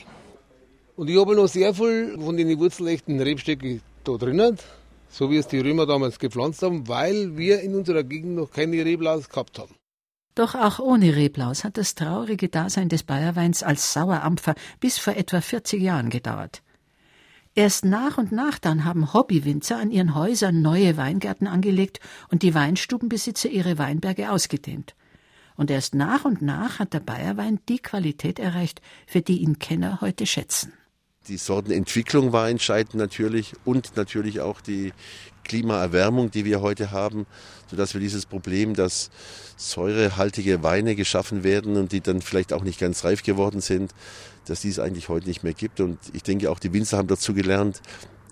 [0.96, 4.58] Und ich habe noch sehr viel von den wurzelechten Rebstöcken da drinnen,
[5.08, 8.84] so wie es die Römer damals gepflanzt haben, weil wir in unserer Gegend noch keine
[8.84, 9.77] Reblaus gehabt haben.
[10.38, 15.40] Doch auch ohne Reblaus hat das traurige Dasein des Bayerweins als Sauerampfer bis vor etwa
[15.40, 16.62] 40 Jahren gedauert.
[17.56, 22.54] Erst nach und nach dann haben Hobbywinzer an ihren Häusern neue Weingärten angelegt und die
[22.54, 24.94] Weinstubenbesitzer ihre Weinberge ausgedehnt.
[25.56, 30.00] Und erst nach und nach hat der Bayerwein die Qualität erreicht, für die ihn Kenner
[30.00, 30.72] heute schätzen.
[31.26, 34.92] Die Sortenentwicklung war entscheidend natürlich und natürlich auch die
[35.42, 37.26] Klimaerwärmung, die wir heute haben,
[37.70, 39.10] sodass wir dieses Problem, dass
[39.56, 43.92] säurehaltige Weine geschaffen werden und die dann vielleicht auch nicht ganz reif geworden sind,
[44.46, 45.80] dass dies eigentlich heute nicht mehr gibt.
[45.80, 47.80] Und ich denke, auch die Winzer haben dazu gelernt,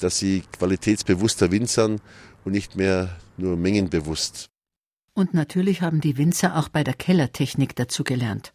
[0.01, 2.01] dass sie qualitätsbewusster winzern
[2.45, 4.49] und nicht mehr nur mengenbewusst.
[5.15, 8.53] Und natürlich haben die Winzer auch bei der Kellertechnik dazu gelernt.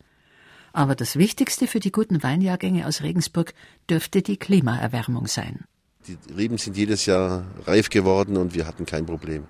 [0.74, 3.54] Aber das Wichtigste für die guten Weinjahrgänge aus Regensburg
[3.90, 5.66] dürfte die Klimaerwärmung sein.
[6.08, 9.44] Die Reben sind jedes Jahr reif geworden und wir hatten kein Problem.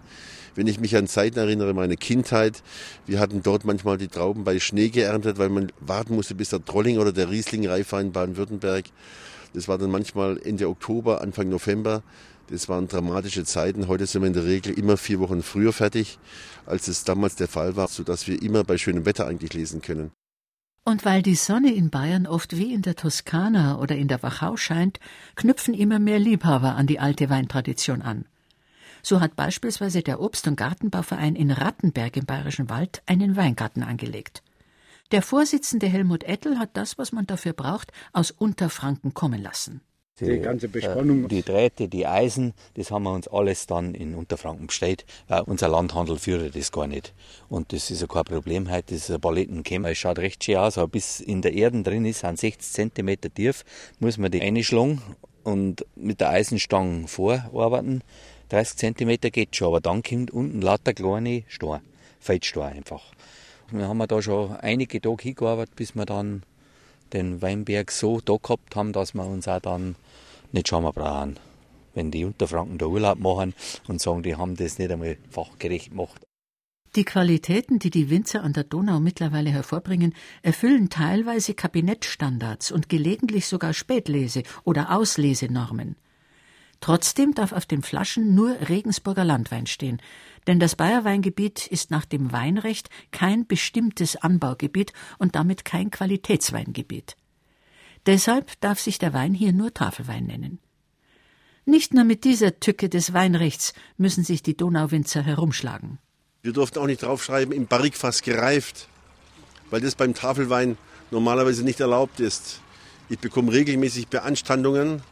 [0.56, 2.62] Wenn ich mich an Zeiten erinnere, meine Kindheit,
[3.06, 6.64] wir hatten dort manchmal die Trauben bei Schnee geerntet, weil man warten musste, bis der
[6.64, 8.86] Trolling oder der Riesling reif war in Baden-Württemberg.
[9.54, 12.04] Das war dann manchmal Ende Oktober, Anfang November.
[12.48, 13.88] Das waren dramatische Zeiten.
[13.88, 16.20] Heute sind wir in der Regel immer vier Wochen früher fertig,
[16.66, 20.12] als es damals der Fall war, sodass wir immer bei schönem Wetter eigentlich lesen können.
[20.84, 24.58] Und weil die Sonne in Bayern oft wie in der Toskana oder in der Wachau
[24.58, 25.00] scheint,
[25.36, 28.26] knüpfen immer mehr Liebhaber an die alte Weintradition an.
[29.04, 34.44] So hat beispielsweise der Obst- und Gartenbauverein in Rattenberg im Bayerischen Wald einen Weingarten angelegt.
[35.12, 39.82] Der Vorsitzende Helmut Ettel hat das, was man dafür braucht, aus Unterfranken kommen lassen.
[40.22, 41.26] Die, die ganze Bespannung.
[41.26, 45.42] Äh, die Drähte, die Eisen, das haben wir uns alles dann in Unterfranken bestellt, weil
[45.42, 47.14] unser Landhandel führt das gar nicht.
[47.50, 50.58] Und das ist ja kein Problem heute, das ist ein Palettenkämmer, es schaut recht schön
[50.58, 53.66] aus, aber bis in der Erde drin ist, sind 60 cm tief,
[54.00, 55.02] muss man die einschlagen
[55.44, 58.04] und mit der Eisenstange vorarbeiten.
[58.52, 61.82] 30 cm geht schon, aber dann kommt unten lauter kleine Steine,
[62.20, 63.14] Feldsteine einfach.
[63.72, 66.44] Wir haben da schon einige Tage hingearbeitet, bis wir dann
[67.14, 69.96] den Weinberg so da gehabt haben, dass wir uns auch dann
[70.52, 71.40] nicht schauen brauchen.
[71.94, 73.54] Wenn die Unterfranken da Urlaub machen
[73.88, 76.22] und sagen, die haben das nicht einmal fachgerecht gemacht.
[76.98, 83.48] Die Qualitäten, die die Winzer an der Donau mittlerweile hervorbringen, erfüllen teilweise Kabinettstandards und gelegentlich
[83.48, 85.96] sogar Spätlese- oder Auslesenormen.
[86.82, 90.02] Trotzdem darf auf den Flaschen nur Regensburger Landwein stehen,
[90.48, 97.16] denn das Bayerweingebiet ist nach dem Weinrecht kein bestimmtes Anbaugebiet und damit kein Qualitätsweingebiet.
[98.08, 100.60] Deshalb darf sich der Wein hier nur Tafelwein nennen.
[101.66, 106.00] Nicht nur mit dieser Tücke des Weinrechts müssen sich die Donauwinzer herumschlagen.
[106.42, 108.88] Wir durften auch nicht draufschreiben, im Barrikfass gereift,
[109.70, 110.80] weil das beim Tafelwein
[111.12, 112.60] normalerweise nicht erlaubt ist.
[113.10, 115.04] Ich bekomme regelmäßig Beanstandungen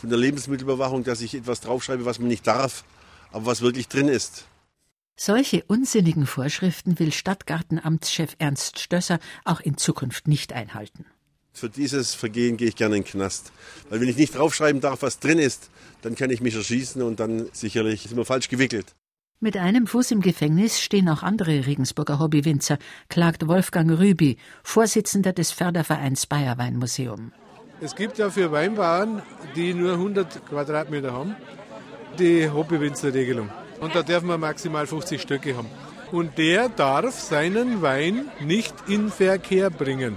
[0.00, 2.84] von der Lebensmittelüberwachung, dass ich etwas draufschreibe, was man nicht darf,
[3.32, 4.46] aber was wirklich drin ist.
[5.16, 11.04] Solche unsinnigen Vorschriften will Stadtgartenamtschef Ernst Stösser auch in Zukunft nicht einhalten.
[11.52, 13.52] Für dieses Vergehen gehe ich gerne in den Knast.
[13.90, 15.68] Weil wenn ich nicht draufschreiben darf, was drin ist,
[16.00, 18.94] dann kann ich mich erschießen und dann sicherlich sind wir falsch gewickelt.
[19.40, 22.78] Mit einem Fuß im Gefängnis stehen auch andere Regensburger Hobbywinzer,
[23.08, 27.32] klagt Wolfgang Rübi, Vorsitzender des Fördervereins Bayerweinmuseum.
[27.82, 29.22] Es gibt ja für Weinbauern,
[29.56, 31.34] die nur 100 Quadratmeter haben,
[32.18, 33.48] die Hobbywinzerregelung.
[33.80, 35.68] Und da dürfen wir maximal 50 Stücke haben.
[36.12, 40.16] Und der darf seinen Wein nicht in Verkehr bringen.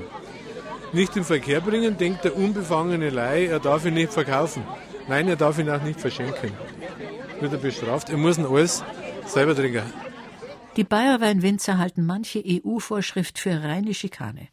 [0.92, 4.64] Nicht in Verkehr bringen, denkt der unbefangene Laie, er darf ihn nicht verkaufen.
[5.08, 6.52] Nein, er darf ihn auch nicht verschenken.
[7.40, 8.10] Wird er bestraft.
[8.10, 8.84] Er muss ihn alles
[9.26, 9.84] selber trinken.
[10.76, 14.53] Die Bayerweinwinzer halten manche EU-Vorschrift für reine Schikane.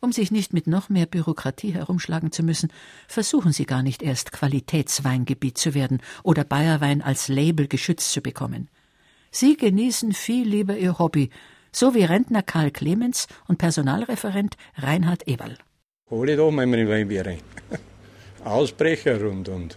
[0.00, 2.72] Um sich nicht mit noch mehr Bürokratie herumschlagen zu müssen,
[3.08, 8.68] versuchen sie gar nicht erst Qualitätsweingebiet zu werden oder Bayerwein als Label geschützt zu bekommen.
[9.30, 11.30] Sie genießen viel lieber ihr Hobby,
[11.72, 15.58] so wie Rentner Karl Clemens und Personalreferent Reinhard Eberl.
[16.10, 17.40] Machen wir in Weinbier rein.
[18.44, 19.76] Ausbrecher und, und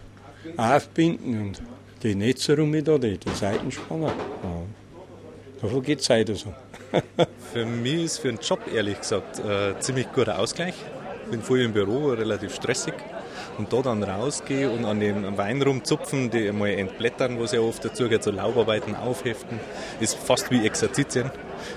[0.56, 1.62] aufbinden und
[2.02, 4.12] die Netze rum da, die, die Seitenspanner.
[4.42, 5.68] Ja.
[5.68, 6.54] Da geht Zeit also.
[7.52, 10.74] Für mich ist für den Job ehrlich gesagt ein ziemlich guter Ausgleich.
[11.24, 12.94] Ich bin vorher im Büro, relativ stressig.
[13.58, 17.84] Und da dann rausgehe und an dem Wein rumzupfen, die einmal entblättern, was ja oft
[17.84, 19.60] dazu geht, so Laubarbeiten aufheften,
[20.00, 21.30] ist fast wie Exerzitien.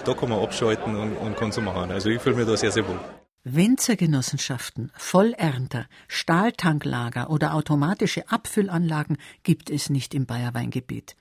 [0.05, 1.91] Da kann man abschalten und, und kann so machen.
[1.91, 2.99] Also ich fühle mich da sehr, sehr wohl.
[3.43, 11.15] Winzergenossenschaften, Vollernter, Stahltanklager oder automatische Abfüllanlagen gibt es nicht im Bayerweingebiet.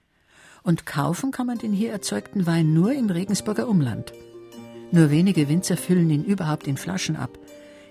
[0.64, 4.12] Und kaufen kann man den hier erzeugten Wein nur im Regensburger Umland.
[4.90, 7.38] Nur wenige Winzer füllen ihn überhaupt in Flaschen ab.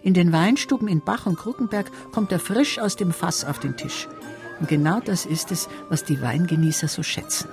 [0.02, 3.78] In den Weinstuben in Bach und Kruckenberg kommt er frisch aus dem Fass auf den
[3.78, 4.08] Tisch.
[4.60, 7.48] Und genau das ist es, was die Weingenießer so schätzen.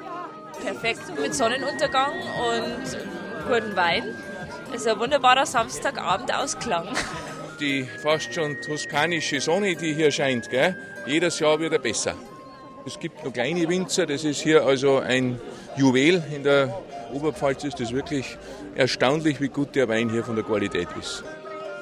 [0.65, 2.99] Perfekt mit Sonnenuntergang und
[3.47, 4.15] guten Wein.
[4.73, 6.89] Es ist ein wunderbarer Samstagabendausklang.
[7.61, 10.75] Die fast schon toskanische Sonne, die hier scheint, gell?
[11.05, 12.15] jedes Jahr wieder besser.
[12.87, 15.39] Es gibt noch kleine Winzer, das ist hier also ein
[15.77, 16.23] Juwel.
[16.35, 16.75] In der
[17.13, 18.39] Oberpfalz ist es wirklich
[18.75, 21.23] erstaunlich, wie gut der Wein hier von der Qualität ist.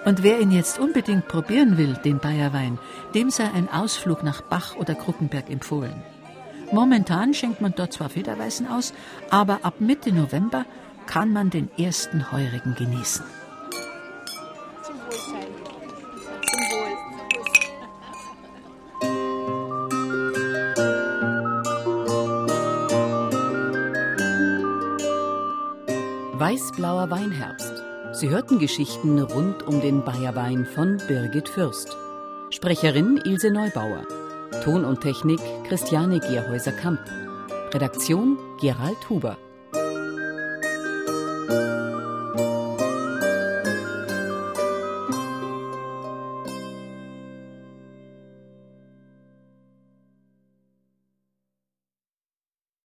[0.05, 2.79] Und wer ihn jetzt unbedingt probieren will, den Bayerwein,
[3.15, 6.03] dem sei ein Ausflug nach Bach oder Kruckenberg empfohlen.
[6.73, 8.93] Momentan schenkt man dort zwar Federweißen aus,
[9.31, 10.67] aber ab Mitte November
[11.07, 13.25] kann man den ersten Heurigen genießen.
[26.39, 27.83] Weißblauer Weinherbst.
[28.13, 31.97] Sie hörten Geschichten rund um den Bayerwein von Birgit Fürst.
[32.51, 34.07] Sprecherin Ilse Neubauer.
[34.63, 37.01] Ton und Technik Christiane Gierhäuser-Kamp.
[37.75, 39.37] Redaktion Gerald Huber.